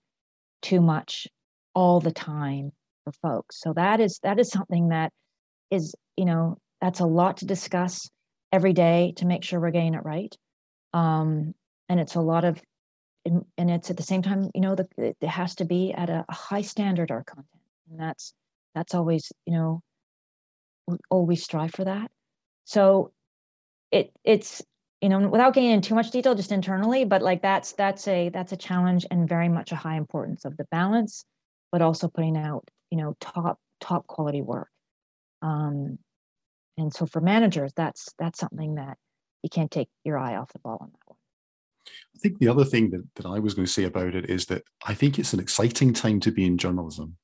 too 0.62 0.80
much 0.80 1.26
all 1.74 2.00
the 2.00 2.12
time 2.12 2.72
for 3.04 3.12
folks. 3.12 3.60
So 3.60 3.72
that 3.74 4.00
is 4.00 4.18
that 4.22 4.38
is 4.38 4.48
something 4.48 4.88
that 4.88 5.12
is 5.70 5.94
you 6.16 6.24
know 6.24 6.58
that's 6.80 7.00
a 7.00 7.06
lot 7.06 7.38
to 7.38 7.46
discuss 7.46 8.08
every 8.52 8.72
day 8.72 9.12
to 9.16 9.26
make 9.26 9.44
sure 9.44 9.60
we're 9.60 9.70
getting 9.70 9.94
it 9.94 10.04
right. 10.04 10.34
Um, 10.92 11.54
and 11.88 12.00
it's 12.00 12.14
a 12.14 12.20
lot 12.20 12.44
of 12.44 12.60
and 13.24 13.70
it's 13.70 13.90
at 13.90 13.96
the 13.96 14.04
same 14.04 14.22
time 14.22 14.50
you 14.54 14.60
know 14.60 14.76
the, 14.76 14.86
it 14.96 15.28
has 15.28 15.56
to 15.56 15.64
be 15.64 15.92
at 15.92 16.08
a, 16.08 16.24
a 16.28 16.34
high 16.34 16.62
standard 16.62 17.10
our 17.10 17.24
content. 17.24 17.48
And 17.90 18.00
that's 18.00 18.32
that's 18.74 18.94
always 18.94 19.30
you 19.46 19.52
know 19.54 19.82
we 20.86 20.96
always 21.10 21.42
strive 21.42 21.72
for 21.72 21.84
that. 21.84 22.10
So 22.64 23.12
it 23.90 24.12
it's 24.24 24.62
you 25.00 25.08
know 25.08 25.28
without 25.28 25.54
getting 25.54 25.70
into 25.70 25.88
too 25.88 25.94
much 25.94 26.10
detail 26.10 26.34
just 26.34 26.52
internally 26.52 27.04
but 27.04 27.22
like 27.22 27.42
that's 27.42 27.72
that's 27.72 28.06
a 28.08 28.28
that's 28.30 28.52
a 28.52 28.56
challenge 28.56 29.06
and 29.10 29.28
very 29.28 29.48
much 29.48 29.72
a 29.72 29.76
high 29.76 29.96
importance 29.96 30.44
of 30.44 30.56
the 30.56 30.64
balance 30.70 31.24
but 31.72 31.82
also 31.82 32.08
putting 32.08 32.36
out 32.36 32.68
you 32.90 32.98
know 32.98 33.14
top 33.20 33.58
top 33.80 34.06
quality 34.06 34.42
work. 34.42 34.68
Um 35.42 35.98
and 36.78 36.92
so 36.92 37.06
for 37.06 37.20
managers 37.20 37.72
that's 37.74 38.12
that's 38.18 38.38
something 38.38 38.76
that 38.76 38.96
you 39.42 39.50
can't 39.50 39.70
take 39.70 39.88
your 40.04 40.18
eye 40.18 40.36
off 40.36 40.52
the 40.52 40.58
ball 40.58 40.78
on 40.80 40.90
that 40.90 41.06
one. 41.06 41.18
I 42.16 42.18
think 42.18 42.38
the 42.38 42.48
other 42.48 42.64
thing 42.64 42.90
that, 42.90 43.04
that 43.14 43.26
I 43.26 43.38
was 43.38 43.54
going 43.54 43.66
to 43.66 43.72
say 43.72 43.84
about 43.84 44.14
it 44.14 44.28
is 44.28 44.46
that 44.46 44.64
I 44.84 44.94
think 44.94 45.18
it's 45.18 45.32
an 45.32 45.38
exciting 45.38 45.92
time 45.92 46.18
to 46.20 46.32
be 46.32 46.44
in 46.44 46.58
journalism 46.58 47.16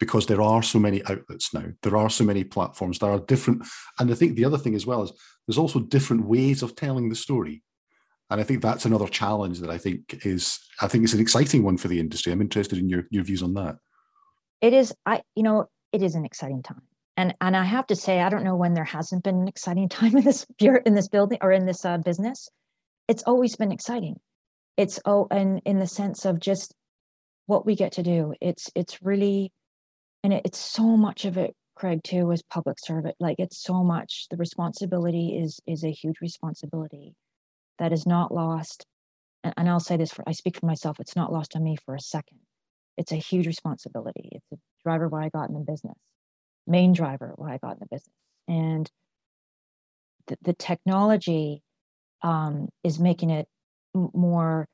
because 0.00 0.26
there 0.26 0.42
are 0.42 0.62
so 0.62 0.78
many 0.80 1.04
outlets 1.04 1.54
now. 1.54 1.66
There 1.82 1.96
are 1.96 2.10
so 2.10 2.24
many 2.24 2.42
platforms. 2.42 2.98
There 2.98 3.10
are 3.10 3.20
different, 3.20 3.66
and 3.98 4.10
I 4.10 4.14
think 4.14 4.34
the 4.34 4.44
other 4.44 4.58
thing 4.58 4.74
as 4.74 4.86
well 4.86 5.02
is 5.02 5.12
there's 5.46 5.58
also 5.58 5.80
different 5.80 6.24
ways 6.24 6.62
of 6.62 6.74
telling 6.74 7.08
the 7.08 7.14
story. 7.14 7.62
And 8.30 8.40
I 8.40 8.44
think 8.44 8.62
that's 8.62 8.84
another 8.84 9.06
challenge 9.06 9.60
that 9.60 9.70
I 9.70 9.78
think 9.78 10.24
is 10.24 10.58
I 10.80 10.88
think 10.88 11.04
it's 11.04 11.14
an 11.14 11.20
exciting 11.20 11.62
one 11.62 11.76
for 11.76 11.88
the 11.88 12.00
industry. 12.00 12.32
I'm 12.32 12.40
interested 12.40 12.78
in 12.78 12.88
your, 12.88 13.04
your 13.10 13.24
views 13.24 13.42
on 13.42 13.54
that. 13.54 13.76
It 14.60 14.72
is 14.72 14.94
I 15.06 15.22
you 15.36 15.42
know, 15.42 15.68
it 15.92 16.02
is 16.02 16.14
an 16.14 16.24
exciting 16.24 16.62
time. 16.62 16.82
And 17.16 17.34
and 17.40 17.56
I 17.56 17.64
have 17.64 17.86
to 17.88 17.96
say, 17.96 18.20
I 18.20 18.28
don't 18.28 18.44
know 18.44 18.56
when 18.56 18.74
there 18.74 18.84
hasn't 18.84 19.24
been 19.24 19.40
an 19.40 19.48
exciting 19.48 19.88
time 19.90 20.16
in 20.16 20.24
this 20.24 20.46
in 20.60 20.94
this 20.94 21.08
building 21.08 21.38
or 21.42 21.52
in 21.52 21.66
this 21.66 21.84
uh, 21.84 21.98
business 21.98 22.48
it's 23.10 23.24
always 23.24 23.56
been 23.56 23.72
exciting 23.72 24.14
it's 24.76 25.00
oh 25.04 25.26
and 25.32 25.60
in 25.66 25.80
the 25.80 25.86
sense 25.86 26.24
of 26.24 26.38
just 26.38 26.72
what 27.46 27.66
we 27.66 27.74
get 27.74 27.92
to 27.92 28.04
do 28.04 28.32
it's 28.40 28.70
it's 28.76 29.02
really 29.02 29.52
and 30.22 30.32
it, 30.32 30.42
it's 30.44 30.58
so 30.58 30.96
much 30.96 31.24
of 31.24 31.36
it 31.36 31.54
craig 31.76 32.02
too 32.02 32.30
is 32.30 32.42
public 32.42 32.78
service 32.78 33.14
like 33.20 33.36
it's 33.38 33.62
so 33.62 33.82
much 33.82 34.26
the 34.30 34.36
responsibility 34.36 35.38
is 35.38 35.60
is 35.66 35.84
a 35.84 35.90
huge 35.90 36.20
responsibility 36.20 37.14
that 37.78 37.92
is 37.92 38.06
not 38.06 38.32
lost. 38.32 38.84
And, 39.42 39.54
and 39.56 39.68
i'll 39.68 39.80
say 39.80 39.96
this 39.96 40.12
for 40.12 40.22
i 40.26 40.32
speak 40.32 40.58
for 40.58 40.66
myself 40.66 41.00
it's 41.00 41.16
not 41.16 41.32
lost 41.32 41.56
on 41.56 41.64
me 41.64 41.76
for 41.84 41.94
a 41.94 42.00
second. 42.00 42.38
It's 42.98 43.12
a 43.12 43.16
huge 43.16 43.46
responsibility. 43.46 44.28
It's 44.32 44.52
a 44.52 44.56
driver 44.84 45.08
why 45.08 45.24
i 45.24 45.28
got 45.30 45.48
in 45.48 45.54
the 45.54 45.60
business 45.60 45.96
main 46.66 46.92
driver 46.92 47.32
why 47.36 47.54
i 47.54 47.58
got 47.58 47.72
in 47.72 47.78
the 47.80 47.86
business. 47.86 48.14
And 48.48 48.90
the, 50.26 50.36
the 50.42 50.52
technology 50.52 51.62
um, 52.22 52.68
is 52.84 52.98
making 52.98 53.30
it 53.30 53.48
more 53.94 54.66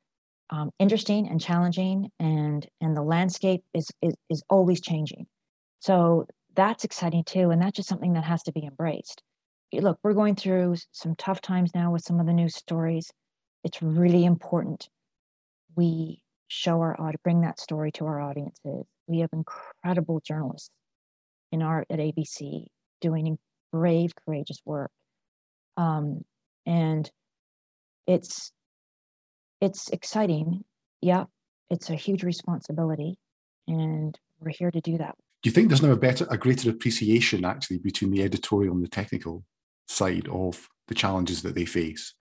um, 0.50 0.70
interesting 0.78 1.28
and 1.28 1.40
challenging, 1.40 2.10
and 2.20 2.66
and 2.80 2.96
the 2.96 3.02
landscape 3.02 3.64
is, 3.74 3.90
is 4.00 4.14
is 4.30 4.42
always 4.48 4.80
changing. 4.80 5.26
So 5.80 6.26
that's 6.54 6.84
exciting 6.84 7.24
too, 7.24 7.50
and 7.50 7.60
that's 7.60 7.76
just 7.76 7.88
something 7.88 8.14
that 8.14 8.24
has 8.24 8.42
to 8.44 8.52
be 8.52 8.64
embraced. 8.64 9.22
Look, 9.72 9.98
we're 10.02 10.14
going 10.14 10.36
through 10.36 10.76
some 10.92 11.14
tough 11.16 11.40
times 11.40 11.72
now 11.74 11.92
with 11.92 12.02
some 12.02 12.20
of 12.20 12.26
the 12.26 12.32
news 12.32 12.56
stories. 12.56 13.10
It's 13.64 13.82
really 13.82 14.24
important 14.24 14.88
we 15.76 16.22
show 16.48 16.80
our 16.80 16.98
audience, 16.98 17.20
bring 17.22 17.42
that 17.42 17.60
story 17.60 17.92
to 17.92 18.06
our 18.06 18.20
audiences. 18.20 18.86
We 19.06 19.18
have 19.20 19.30
incredible 19.32 20.20
journalists 20.20 20.70
in 21.52 21.62
our 21.62 21.84
at 21.90 21.98
ABC 21.98 22.66
doing 23.00 23.38
brave, 23.72 24.12
courageous 24.24 24.60
work. 24.64 24.90
Um, 25.76 26.22
and 26.64 27.10
it's 28.06 28.52
it's 29.60 29.88
exciting 29.90 30.64
yeah 31.00 31.24
it's 31.70 31.90
a 31.90 31.94
huge 31.94 32.22
responsibility 32.22 33.16
and 33.66 34.18
we're 34.40 34.52
here 34.56 34.70
to 34.70 34.80
do 34.80 34.98
that 34.98 35.14
do 35.42 35.48
you 35.48 35.52
think 35.52 35.68
there's 35.68 35.82
now 35.82 35.92
a 35.92 35.96
better 35.96 36.26
a 36.30 36.38
greater 36.38 36.70
appreciation 36.70 37.44
actually 37.44 37.78
between 37.78 38.10
the 38.10 38.22
editorial 38.22 38.74
and 38.74 38.84
the 38.84 38.88
technical 38.88 39.44
side 39.88 40.28
of 40.28 40.68
the 40.88 40.94
challenges 40.94 41.42
that 41.42 41.54
they 41.54 41.64
face 41.64 42.14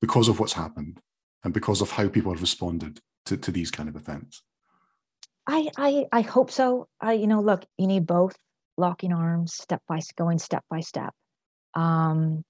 because 0.00 0.28
of 0.28 0.38
what's 0.40 0.52
happened 0.52 1.00
and 1.44 1.54
because 1.54 1.80
of 1.80 1.90
how 1.90 2.08
people 2.08 2.32
have 2.32 2.40
responded 2.40 3.00
to, 3.26 3.36
to 3.36 3.50
these 3.50 3.70
kind 3.70 3.88
of 3.88 3.96
events? 3.96 4.42
I 5.46 5.70
i 5.76 6.06
i 6.12 6.20
hope 6.20 6.50
so. 6.50 6.88
I 7.00 7.14
you 7.14 7.26
know 7.26 7.40
look 7.40 7.64
you 7.78 7.86
need 7.86 8.06
both 8.06 8.36
locking 8.76 9.12
arms 9.12 9.54
step 9.54 9.82
by 9.88 10.00
going 10.16 10.38
step 10.38 10.64
by 10.70 10.80
step. 10.80 11.12
Um 11.74 12.44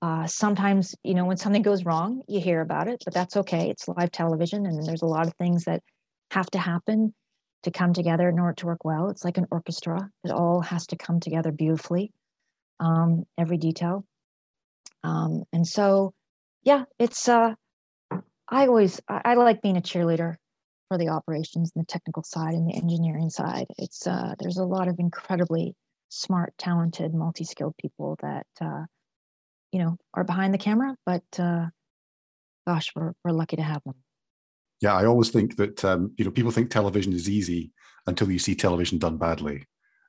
uh, 0.00 0.28
sometimes, 0.28 0.94
you 1.02 1.12
know, 1.12 1.24
when 1.24 1.36
something 1.36 1.62
goes 1.62 1.84
wrong, 1.84 2.22
you 2.28 2.40
hear 2.40 2.60
about 2.60 2.86
it, 2.86 3.02
but 3.04 3.12
that's 3.12 3.36
okay. 3.36 3.68
It's 3.68 3.88
live 3.88 4.12
television, 4.12 4.64
and 4.64 4.86
there's 4.86 5.02
a 5.02 5.06
lot 5.06 5.26
of 5.26 5.34
things 5.34 5.64
that 5.64 5.82
have 6.30 6.48
to 6.50 6.58
happen 6.58 7.12
to 7.64 7.70
come 7.70 7.92
together 7.92 8.28
in 8.28 8.38
order 8.38 8.54
to 8.54 8.66
work 8.66 8.84
well. 8.84 9.10
It's 9.10 9.24
like 9.24 9.38
an 9.38 9.46
orchestra; 9.50 10.10
it 10.24 10.30
all 10.30 10.60
has 10.62 10.86
to 10.88 10.96
come 10.96 11.20
together 11.20 11.52
beautifully, 11.52 12.12
um, 12.80 13.24
every 13.36 13.58
detail. 13.58 14.04
Um, 15.04 15.44
and 15.52 15.66
so, 15.66 16.12
yeah, 16.62 16.84
it's. 16.98 17.28
Uh, 17.28 17.54
I 18.50 18.66
always 18.66 19.00
I, 19.08 19.20
I 19.24 19.34
like 19.34 19.62
being 19.62 19.76
a 19.76 19.82
cheerleader 19.82 20.36
for 20.88 20.98
the 20.98 21.08
operations 21.08 21.72
and 21.74 21.84
the 21.84 21.86
technical 21.86 22.22
side 22.22 22.54
and 22.54 22.68
the 22.68 22.76
engineering 22.76 23.30
side. 23.30 23.66
It's 23.76 24.06
uh, 24.06 24.34
there's 24.38 24.58
a 24.58 24.64
lot 24.64 24.88
of 24.88 24.96
incredibly 24.98 25.74
smart, 26.08 26.54
talented, 26.58 27.14
multi-skilled 27.14 27.76
people 27.78 28.16
that. 28.22 28.46
Uh, 28.60 28.84
you 29.72 29.80
know 29.80 29.96
are 30.14 30.24
behind 30.24 30.54
the 30.54 30.58
camera 30.58 30.94
but 31.04 31.22
uh, 31.38 31.66
gosh 32.66 32.92
we're, 32.94 33.12
we're 33.24 33.32
lucky 33.32 33.56
to 33.56 33.62
have 33.62 33.82
them 33.84 33.94
yeah 34.80 34.94
i 34.94 35.04
always 35.04 35.30
think 35.30 35.56
that 35.56 35.84
um, 35.84 36.12
you 36.16 36.24
know 36.24 36.30
people 36.30 36.50
think 36.50 36.70
television 36.70 37.12
is 37.12 37.28
easy 37.28 37.72
until 38.06 38.30
you 38.30 38.38
see 38.38 38.54
television 38.54 38.98
done 38.98 39.16
badly 39.16 39.66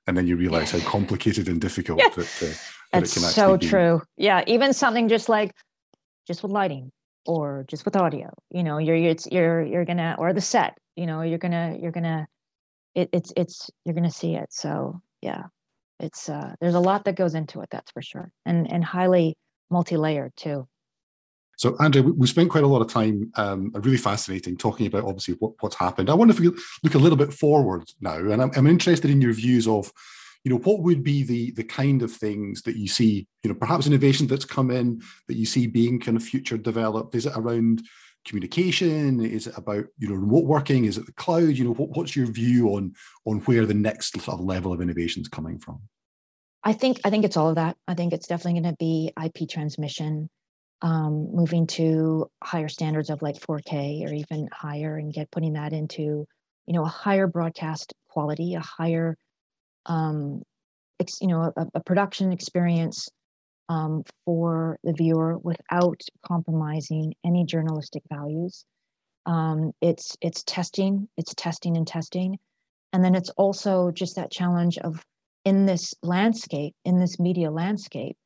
and 0.08 0.17
then 0.17 0.27
you 0.27 0.36
realize 0.36 0.71
how 0.71 0.79
complicated 0.89 1.47
and 1.47 1.62
difficult 1.62 1.99
yeah. 1.99 2.10
that, 2.10 2.19
uh, 2.41 2.45
that 2.45 2.60
That's 2.93 3.17
it 3.17 3.19
can 3.19 3.29
so 3.29 3.58
be. 3.58 3.67
true 3.67 4.01
yeah 4.17 4.43
even 4.47 4.73
something 4.73 5.08
just 5.08 5.29
like 5.29 5.53
just 6.27 6.43
with 6.43 6.51
lighting 6.51 6.91
or 7.25 7.65
just 7.67 7.86
with 7.86 7.95
audio 7.95 8.32
you 8.49 8.63
know 8.63 8.77
you're 8.77 8.95
it's 8.95 9.27
you're 9.32 9.63
you're 9.63 9.86
gonna 9.86 10.15
or 10.17 10.34
the 10.34 10.41
set 10.41 10.77
you 10.95 11.05
know 11.05 11.21
you're 11.21 11.38
gonna 11.38 11.77
you're 11.79 11.91
gonna 11.91 12.27
it, 12.95 13.10
it's 13.13 13.32
it's 13.36 13.69
you're 13.86 13.95
gonna 13.95 14.12
see 14.12 14.36
it 14.36 14.51
so 14.51 15.01
yeah 15.21 15.43
it's 15.99 16.29
uh 16.29 16.53
there's 16.62 16.75
a 16.75 16.79
lot 16.79 17.03
that 17.05 17.15
goes 17.15 17.36
into 17.36 17.62
it 17.62 17.69
that's 17.69 17.91
for 17.91 18.01
sure 18.01 18.32
and 18.45 18.71
and 18.71 18.84
highly 18.84 19.36
multi-layered 19.69 20.34
too. 20.36 20.67
So, 21.59 21.75
Andrea, 21.77 22.03
we 22.03 22.25
spent 22.25 22.49
quite 22.49 22.63
a 22.63 22.67
lot 22.67 22.81
of 22.81 22.87
time, 22.87 23.33
um, 23.35 23.73
really 23.75 23.97
fascinating, 23.97 24.55
talking 24.55 24.87
about 24.87 25.03
obviously 25.03 25.33
what, 25.39 25.51
what's 25.59 25.75
happened. 25.75 26.09
I 26.09 26.13
wonder 26.13 26.33
if 26.33 26.39
we 26.39 26.47
look 26.47 26.95
a 26.95 26.97
little 26.97 27.17
bit 27.17 27.33
forward 27.33 27.83
now, 27.99 28.15
and 28.15 28.41
I'm, 28.41 28.51
I'm, 28.55 28.65
interested 28.65 29.11
in 29.11 29.19
your 29.19 29.33
views 29.33 29.67
of, 29.67 29.91
you 30.45 30.51
know, 30.51 30.59
what 30.59 30.83
would 30.83 31.03
be 31.03 31.23
the 31.23 31.51
the 31.51 31.65
kind 31.65 32.01
of 32.01 32.13
things 32.13 32.61
that 32.61 32.77
you 32.77 32.87
see, 32.87 33.27
you 33.43 33.49
know, 33.49 33.55
perhaps 33.55 33.87
innovation 33.87 34.25
that's 34.25 34.45
come 34.45 34.71
in 34.71 35.01
that 35.27 35.35
you 35.35 35.45
see 35.45 35.67
being 35.67 35.99
kind 35.99 36.15
of 36.15 36.23
future 36.23 36.57
developed. 36.57 37.13
Is 37.13 37.25
it 37.25 37.33
around 37.35 37.83
communication? 38.25 39.19
Is 39.19 39.47
it 39.47 39.57
about 39.57 39.83
you 39.97 40.07
know 40.07 40.15
remote 40.15 40.45
working? 40.45 40.85
Is 40.85 40.97
it 40.97 41.07
the 41.07 41.11
cloud? 41.11 41.57
You 41.57 41.65
know, 41.65 41.73
what, 41.73 41.89
what's 41.89 42.15
your 42.15 42.27
view 42.27 42.69
on 42.69 42.93
on 43.25 43.39
where 43.39 43.65
the 43.65 43.73
next 43.73 44.13
sort 44.13 44.39
of 44.39 44.45
level 44.45 44.71
of 44.71 44.79
innovation 44.79 45.23
is 45.23 45.27
coming 45.27 45.59
from? 45.59 45.81
I 46.63 46.71
think 46.71 47.01
I 47.03 47.09
think 47.09 47.25
it's 47.25 47.35
all 47.35 47.49
of 47.49 47.55
that. 47.55 47.75
I 47.85 47.95
think 47.95 48.13
it's 48.13 48.27
definitely 48.27 48.61
going 48.61 48.73
to 48.73 48.77
be 48.77 49.11
IP 49.21 49.49
transmission, 49.49 50.29
um, 50.81 51.29
moving 51.33 51.67
to 51.67 52.29
higher 52.43 52.69
standards 52.69 53.09
of 53.09 53.21
like 53.21 53.35
4K 53.35 54.05
or 54.05 54.13
even 54.13 54.47
higher, 54.51 54.97
and 54.97 55.13
get 55.13 55.31
putting 55.31 55.53
that 55.53 55.73
into 55.73 56.25
you 56.65 56.73
know 56.73 56.83
a 56.83 56.89
higher 56.89 57.27
broadcast 57.27 57.93
quality, 58.09 58.55
a 58.55 58.61
higher 58.61 59.17
um, 59.85 60.41
ex, 60.99 61.19
you 61.21 61.27
know 61.27 61.51
a, 61.55 61.67
a 61.73 61.83
production 61.83 62.31
experience 62.31 63.09
um, 63.69 64.03
for 64.25 64.77
the 64.83 64.93
viewer 64.93 65.37
without 65.37 66.01
compromising 66.25 67.13
any 67.25 67.45
journalistic 67.45 68.03
values. 68.11 68.65
Um, 69.25 69.71
it's 69.81 70.17
it's 70.21 70.43
testing, 70.43 71.07
it's 71.17 71.33
testing 71.35 71.77
and 71.77 71.87
testing, 71.87 72.37
and 72.93 73.03
then 73.03 73.15
it's 73.15 73.29
also 73.31 73.91
just 73.91 74.15
that 74.15 74.31
challenge 74.31 74.77
of 74.79 75.03
in 75.45 75.65
this 75.65 75.93
landscape, 76.03 76.73
in 76.85 76.99
this 76.99 77.19
media 77.19 77.51
landscape, 77.51 78.17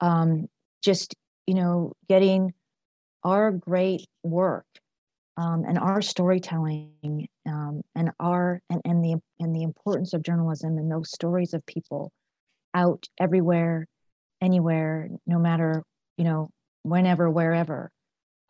um, 0.00 0.46
just 0.82 1.14
you 1.48 1.54
know, 1.54 1.92
getting 2.08 2.52
our 3.24 3.50
great 3.50 4.06
work 4.22 4.66
um, 5.36 5.64
and 5.66 5.78
our 5.78 6.02
storytelling 6.02 7.28
um, 7.46 7.80
and 7.94 8.10
our 8.20 8.60
and, 8.68 8.82
and 8.84 9.02
the 9.02 9.16
and 9.40 9.56
the 9.56 9.62
importance 9.62 10.12
of 10.12 10.22
journalism 10.22 10.76
and 10.76 10.92
those 10.92 11.10
stories 11.10 11.54
of 11.54 11.64
people 11.64 12.12
out 12.74 13.08
everywhere, 13.18 13.86
anywhere, 14.42 15.08
no 15.26 15.38
matter 15.38 15.82
you 16.18 16.24
know, 16.24 16.50
whenever, 16.82 17.30
wherever. 17.30 17.90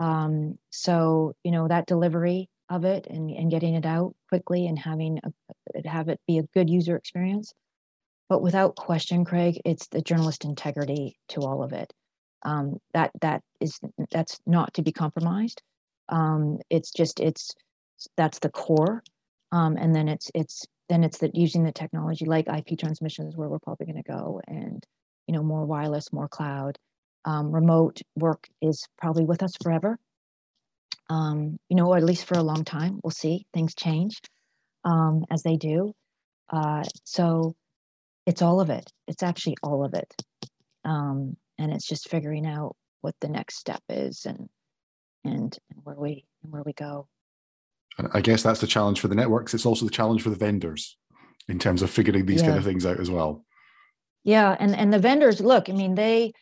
Um, 0.01 0.59
so 0.71 1.35
you 1.45 1.53
know 1.53 1.69
that 1.69 1.87
delivery 1.87 2.49
of 2.69 2.85
it 2.85 3.07
and, 3.09 3.31
and 3.31 3.51
getting 3.51 3.75
it 3.75 3.87
out 3.87 4.15
quickly 4.29 4.67
and 4.67 4.79
having 4.79 5.21
a, 5.23 5.89
have 5.89 6.09
it 6.09 6.21
be 6.27 6.39
a 6.39 6.49
good 6.55 6.69
user 6.69 6.97
experience 6.97 7.55
but 8.29 8.43
without 8.43 8.77
question, 8.77 9.25
Craig, 9.25 9.61
it's 9.65 9.87
the 9.89 10.03
journalist 10.03 10.45
integrity 10.45 11.19
to 11.31 11.41
all 11.41 11.63
of 11.63 11.73
it. 11.73 11.93
Um, 12.43 12.79
that 12.95 13.11
that 13.21 13.43
is 13.61 13.81
that's 14.11 14.41
not 14.47 14.75
to 14.75 14.83
be 14.83 14.93
compromised. 14.93 15.63
Um, 16.09 16.59
it's 16.71 16.91
just 16.93 17.21
it's 17.21 17.55
that's 18.17 18.39
the 18.39 18.51
core, 18.51 19.03
um, 19.53 19.77
and 19.77 19.95
then 19.95 20.09
it's 20.09 20.31
it's 20.35 20.67
then 20.89 21.05
it's 21.05 21.19
that 21.19 21.35
using 21.35 21.65
the 21.65 21.73
technology 21.73 22.25
like 22.25 22.49
IP 22.49 22.79
transmissions 22.79 23.37
where 23.37 23.49
we're 23.49 23.59
probably 23.59 23.87
going 23.87 24.03
to 24.03 24.11
go, 24.11 24.41
and 24.47 24.85
you 25.27 25.35
know 25.35 25.43
more 25.43 25.65
wireless, 25.65 26.13
more 26.13 26.29
cloud. 26.29 26.79
Um, 27.25 27.53
remote 27.53 28.01
work 28.17 28.47
is 28.63 28.87
probably 28.97 29.25
with 29.25 29.43
us 29.43 29.53
forever. 29.63 29.99
Um, 31.11 31.59
you 31.69 31.77
know, 31.77 31.87
or 31.87 31.97
at 31.97 32.05
least 32.05 32.27
for 32.27 32.39
a 32.39 32.43
long 32.43 32.65
time. 32.65 33.01
We'll 33.03 33.11
see. 33.11 33.47
Things 33.53 33.75
change 33.75 34.21
um, 34.85 35.25
as 35.31 35.43
they 35.43 35.57
do. 35.57 35.95
Uh, 36.51 36.85
so 37.05 37.55
it's 38.27 38.43
all 38.43 38.61
of 38.61 38.71
it. 38.71 38.91
It's 39.07 39.23
actually 39.23 39.57
all 39.63 39.85
of 39.85 39.95
it. 39.95 40.15
Um, 40.85 41.37
and 41.59 41.73
it's 41.73 41.87
just 41.87 42.09
figuring 42.09 42.47
out 42.47 42.77
what 43.01 43.15
the 43.21 43.29
next 43.29 43.59
step 43.59 43.83
is 43.89 44.27
and 44.27 44.49
and, 45.25 45.59
and 45.71 45.81
where 45.83 45.97
we 45.97 46.25
and 46.43 46.53
where 46.53 46.63
we 46.65 46.73
go. 46.73 47.09
And 47.99 48.09
I 48.15 48.21
guess 48.21 48.43
that's 48.43 48.61
the 48.61 48.67
challenge 48.67 49.01
for 49.01 49.09
the 49.09 49.15
networks. 49.15 49.55
It's 49.55 49.67
also 49.67 49.85
the 49.85 49.91
challenge 49.91 50.23
for 50.23 50.31
the 50.31 50.37
vendors 50.37 50.97
in 51.49 51.59
terms 51.59 51.83
of 51.83 51.91
figuring 51.91 52.27
these 52.27 52.41
yeah. 52.41 52.49
kind 52.49 52.59
of 52.59 52.65
things 52.65 52.87
out 52.87 53.01
as 53.01 53.11
well. 53.11 53.45
Yeah, 54.25 54.57
and 54.59 54.75
and 54.75 54.93
the 54.93 54.99
vendors 54.99 55.41
look. 55.41 55.69
I 55.69 55.73
mean, 55.73 55.95
they, 55.95 56.33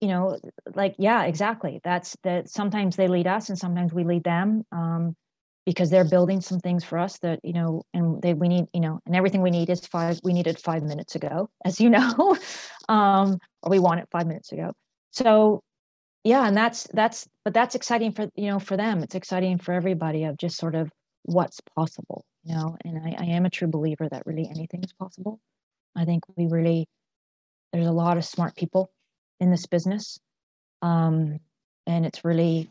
you 0.00 0.08
know, 0.08 0.38
like 0.74 0.94
yeah, 0.98 1.24
exactly. 1.24 1.80
That's 1.84 2.16
that. 2.22 2.48
Sometimes 2.48 2.96
they 2.96 3.08
lead 3.08 3.26
us, 3.26 3.48
and 3.48 3.58
sometimes 3.58 3.92
we 3.92 4.04
lead 4.04 4.24
them. 4.24 4.64
Um, 4.72 5.16
because 5.64 5.90
they're 5.90 6.04
building 6.04 6.40
some 6.40 6.58
things 6.58 6.82
for 6.82 6.98
us 6.98 7.18
that 7.18 7.40
you 7.44 7.52
know 7.52 7.82
and 7.94 8.20
they 8.20 8.34
we 8.34 8.48
need 8.48 8.66
you 8.72 8.80
know 8.80 9.00
and 9.06 9.14
everything 9.14 9.42
we 9.42 9.50
need 9.50 9.70
is 9.70 9.86
five 9.86 10.18
we 10.24 10.32
needed 10.32 10.58
five 10.58 10.82
minutes 10.82 11.14
ago 11.14 11.48
as 11.64 11.80
you 11.80 11.88
know 11.88 12.36
um 12.88 13.38
or 13.62 13.70
we 13.70 13.78
want 13.78 14.00
it 14.00 14.08
five 14.10 14.26
minutes 14.26 14.52
ago. 14.52 14.72
So 15.10 15.62
yeah 16.24 16.46
and 16.46 16.56
that's 16.56 16.86
that's 16.92 17.26
but 17.44 17.54
that's 17.54 17.74
exciting 17.74 18.12
for 18.12 18.28
you 18.34 18.50
know 18.50 18.58
for 18.58 18.76
them. 18.76 19.02
It's 19.02 19.14
exciting 19.14 19.58
for 19.58 19.72
everybody 19.72 20.24
of 20.24 20.36
just 20.36 20.56
sort 20.56 20.74
of 20.74 20.90
what's 21.24 21.60
possible 21.76 22.24
you 22.44 22.54
know? 22.54 22.76
And 22.84 22.98
I, 22.98 23.14
I 23.18 23.24
am 23.26 23.46
a 23.46 23.50
true 23.50 23.68
believer 23.68 24.08
that 24.08 24.26
really 24.26 24.48
anything 24.48 24.82
is 24.82 24.92
possible. 24.92 25.38
I 25.96 26.04
think 26.04 26.24
we 26.36 26.46
really 26.46 26.88
there's 27.72 27.86
a 27.86 27.92
lot 27.92 28.16
of 28.18 28.24
smart 28.24 28.56
people 28.56 28.90
in 29.40 29.50
this 29.50 29.66
business. 29.66 30.18
Um 30.82 31.38
and 31.86 32.06
it's 32.06 32.24
really 32.24 32.68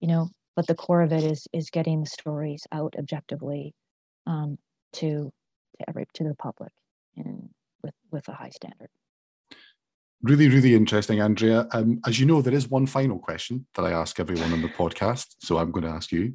you 0.00 0.08
know 0.08 0.28
but 0.56 0.66
the 0.66 0.74
core 0.74 1.02
of 1.02 1.12
it 1.12 1.24
is 1.24 1.46
is 1.52 1.70
getting 1.70 2.00
the 2.00 2.06
stories 2.06 2.66
out 2.72 2.94
objectively 2.98 3.74
um, 4.26 4.58
to 4.92 5.32
to 5.78 5.88
every 5.88 6.06
to 6.14 6.24
the 6.24 6.34
public 6.34 6.72
and 7.16 7.48
with 7.82 7.94
with 8.10 8.28
a 8.28 8.32
high 8.32 8.50
standard 8.50 8.90
really 10.22 10.48
really 10.48 10.74
interesting 10.74 11.20
andrea. 11.20 11.66
Um, 11.72 12.00
as 12.06 12.20
you 12.20 12.26
know 12.26 12.42
there 12.42 12.54
is 12.54 12.68
one 12.68 12.86
final 12.86 13.18
question 13.18 13.66
that 13.74 13.84
i 13.84 13.92
ask 13.92 14.20
everyone 14.20 14.52
on 14.52 14.62
the 14.62 14.68
podcast 14.68 15.26
so 15.40 15.58
i'm 15.58 15.70
going 15.70 15.84
to 15.84 15.90
ask 15.90 16.12
you. 16.12 16.34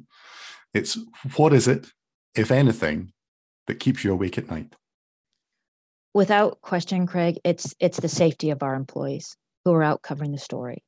It's 0.74 0.98
what 1.36 1.52
is 1.52 1.68
it 1.68 1.86
if 2.34 2.50
anything 2.50 3.12
that 3.66 3.80
keeps 3.80 4.04
you 4.04 4.12
awake 4.12 4.36
at 4.36 4.50
night? 4.50 4.74
Without 6.12 6.60
question 6.60 7.06
craig 7.06 7.38
it's 7.44 7.74
it's 7.80 8.00
the 8.00 8.08
safety 8.08 8.50
of 8.50 8.62
our 8.62 8.74
employees 8.74 9.36
who 9.64 9.72
are 9.72 9.82
out 9.82 10.02
covering 10.02 10.32
the 10.32 10.38
story. 10.38 10.82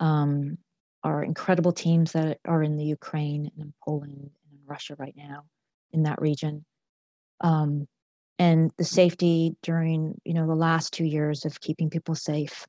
Um, 0.00 0.58
our 1.02 1.22
incredible 1.22 1.72
teams 1.72 2.12
that 2.12 2.38
are 2.44 2.62
in 2.62 2.76
the 2.76 2.84
Ukraine 2.84 3.50
and 3.56 3.66
in 3.66 3.74
Poland 3.84 4.12
and 4.12 4.58
in 4.58 4.66
Russia 4.66 4.96
right 4.98 5.14
now 5.16 5.44
in 5.92 6.04
that 6.04 6.20
region. 6.20 6.64
Um, 7.40 7.86
and 8.38 8.70
the 8.78 8.84
safety 8.84 9.54
during 9.62 10.20
you 10.24 10.34
know 10.34 10.46
the 10.46 10.54
last 10.54 10.92
two 10.92 11.04
years 11.04 11.44
of 11.44 11.60
keeping 11.60 11.90
people 11.90 12.14
safe 12.14 12.66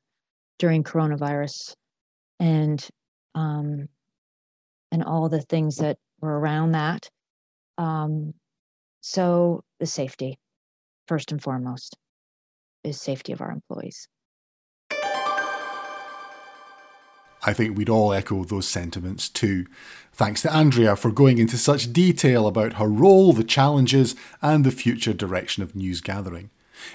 during 0.58 0.84
coronavirus 0.84 1.74
and 2.38 2.88
um, 3.34 3.88
and 4.92 5.04
all 5.04 5.28
the 5.28 5.42
things 5.42 5.76
that 5.76 5.98
were 6.20 6.38
around 6.38 6.72
that 6.72 7.08
um, 7.78 8.32
so 9.00 9.62
the 9.80 9.86
safety 9.86 10.38
first 11.08 11.32
and 11.32 11.42
foremost 11.42 11.96
is 12.84 13.00
safety 13.00 13.32
of 13.32 13.40
our 13.40 13.50
employees 13.50 14.08
I 17.46 17.52
think 17.52 17.76
we'd 17.76 17.88
all 17.88 18.12
echo 18.12 18.42
those 18.42 18.66
sentiments 18.66 19.28
too. 19.28 19.66
Thanks 20.12 20.42
to 20.42 20.52
Andrea 20.52 20.96
for 20.96 21.12
going 21.12 21.38
into 21.38 21.56
such 21.56 21.92
detail 21.92 22.48
about 22.48 22.74
her 22.74 22.88
role, 22.88 23.32
the 23.32 23.44
challenges, 23.44 24.16
and 24.42 24.64
the 24.64 24.72
future 24.72 25.12
direction 25.12 25.62
of 25.62 25.76
news 25.76 26.00
gathering. 26.00 26.50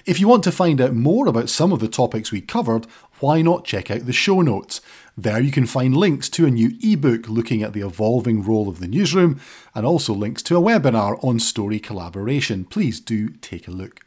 If 0.06 0.20
you 0.20 0.28
want 0.28 0.44
to 0.44 0.52
find 0.52 0.82
out 0.82 0.94
more 0.94 1.28
about 1.28 1.50
some 1.50 1.72
of 1.72 1.80
the 1.80 1.88
topics 1.88 2.32
we 2.32 2.42
covered, 2.42 2.86
why 3.20 3.42
not 3.42 3.66
check 3.66 3.90
out 3.90 4.06
the 4.06 4.14
show 4.14 4.42
notes? 4.42 4.82
There 5.18 5.40
you 5.40 5.52
can 5.52 5.66
find 5.66 5.96
links 5.96 6.30
to 6.30 6.46
a 6.46 6.52
new 6.52 6.78
ebook 6.84 7.30
looking 7.30 7.64
at 7.64 7.74
the 7.74 7.86
evolving 7.86 8.44
role 8.44 8.68
of 8.68 8.80
the 8.80 8.88
newsroom 8.88 9.40
and 9.74 9.86
also 9.86 10.14
links 10.14 10.44
to 10.44 10.58
a 10.58 10.62
webinar 10.62 11.24
on 11.24 11.40
story 11.40 11.80
collaboration. 11.80 12.66
Please 12.66 13.00
do 13.00 13.30
take 13.30 13.68
a 13.68 13.72
look. 13.72 14.02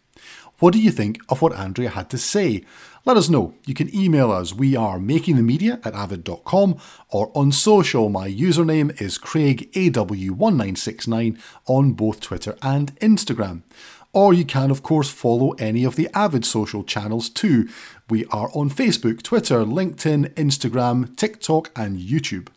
What 0.64 0.72
do 0.72 0.80
you 0.80 0.90
think 0.90 1.20
of 1.28 1.42
what 1.42 1.52
Andrea 1.52 1.90
had 1.90 2.08
to 2.08 2.16
say? 2.16 2.64
Let 3.04 3.18
us 3.18 3.28
know. 3.28 3.52
You 3.66 3.74
can 3.74 3.94
email 3.94 4.32
us. 4.32 4.54
We 4.54 4.74
are 4.74 4.98
makingthemedia 4.98 5.84
at 5.84 5.92
avid.com 5.92 6.78
or 7.10 7.30
on 7.34 7.52
social. 7.52 8.08
My 8.08 8.30
username 8.30 8.98
is 8.98 9.18
CraigAW1969 9.18 11.38
on 11.66 11.92
both 11.92 12.22
Twitter 12.22 12.56
and 12.62 12.98
Instagram. 13.00 13.60
Or 14.14 14.32
you 14.32 14.46
can, 14.46 14.70
of 14.70 14.82
course, 14.82 15.10
follow 15.10 15.50
any 15.58 15.84
of 15.84 15.96
the 15.96 16.08
Avid 16.14 16.46
social 16.46 16.82
channels 16.82 17.28
too. 17.28 17.68
We 18.08 18.24
are 18.30 18.48
on 18.54 18.70
Facebook, 18.70 19.22
Twitter, 19.22 19.66
LinkedIn, 19.66 20.32
Instagram, 20.32 21.14
TikTok, 21.14 21.72
and 21.76 21.98
YouTube. 21.98 22.48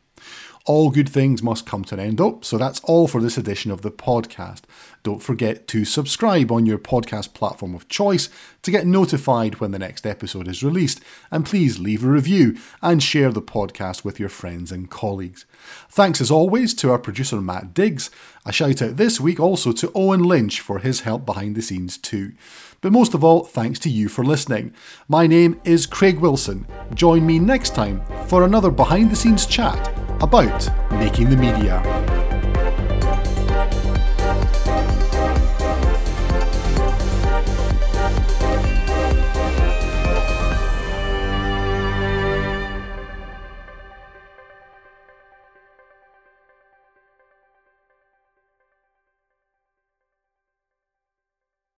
All 0.68 0.92
good 0.92 1.08
things 1.08 1.42
must 1.42 1.66
come 1.66 1.86
to 1.86 1.96
an 1.96 2.02
end, 2.02 2.18
though, 2.18 2.40
so 2.42 2.58
that's 2.58 2.82
all 2.82 3.08
for 3.08 3.22
this 3.22 3.38
edition 3.38 3.72
of 3.72 3.84
the 3.84 3.90
podcast. 3.90 4.64
Don't 5.02 5.24
forget 5.24 5.66
to 5.70 5.86
subscribe 5.86 6.52
on 6.52 6.66
your 6.66 6.78
podcast 6.78 7.34
platform 7.34 7.74
of 7.74 7.88
choice 7.88 8.28
to 8.64 8.72
get 8.72 8.86
notified 8.86 9.62
when 9.62 9.72
the 9.72 9.80
next 9.80 10.06
episode 10.06 10.46
is 10.50 10.66
released, 10.66 11.00
and 11.32 11.46
please 11.46 11.80
leave 11.80 12.04
a 12.04 12.10
review 12.10 12.58
and 12.82 13.02
share 13.02 13.32
the 13.32 13.42
podcast 13.42 14.04
with 14.04 14.20
your 14.20 14.28
friends 14.28 14.70
and 14.70 14.92
colleagues. 14.92 15.46
Thanks 15.90 16.20
as 16.20 16.30
always 16.30 16.74
to 16.74 16.92
our 16.92 17.00
producer 17.00 17.40
Matt 17.40 17.74
Diggs. 17.74 18.12
A 18.46 18.52
shout 18.52 18.82
out 18.82 18.98
this 18.98 19.22
week 19.22 19.40
also 19.40 19.72
to 19.72 19.92
Owen 19.96 20.24
Lynch 20.24 20.60
for 20.60 20.80
his 20.80 21.02
help 21.02 21.26
behind 21.26 21.56
the 21.56 21.62
scenes 21.62 21.98
too. 21.98 22.34
But 22.82 22.92
most 22.92 23.13
of 23.13 23.24
all, 23.24 23.44
thanks 23.44 23.80
to 23.80 23.90
you 23.90 24.08
for 24.08 24.24
listening. 24.24 24.74
My 25.08 25.26
name 25.26 25.60
is 25.63 25.86
Craig 25.86 26.20
Wilson. 26.20 26.68
Join 26.94 27.26
me 27.26 27.40
next 27.40 27.74
time 27.74 28.02
for 28.28 28.44
another 28.44 28.72
behind 28.72 29.10
the 29.10 29.16
scenes 29.16 29.46
chat 29.46 29.88
about 30.22 30.70
making 30.92 31.30
the 31.30 31.38
media. 31.38 32.27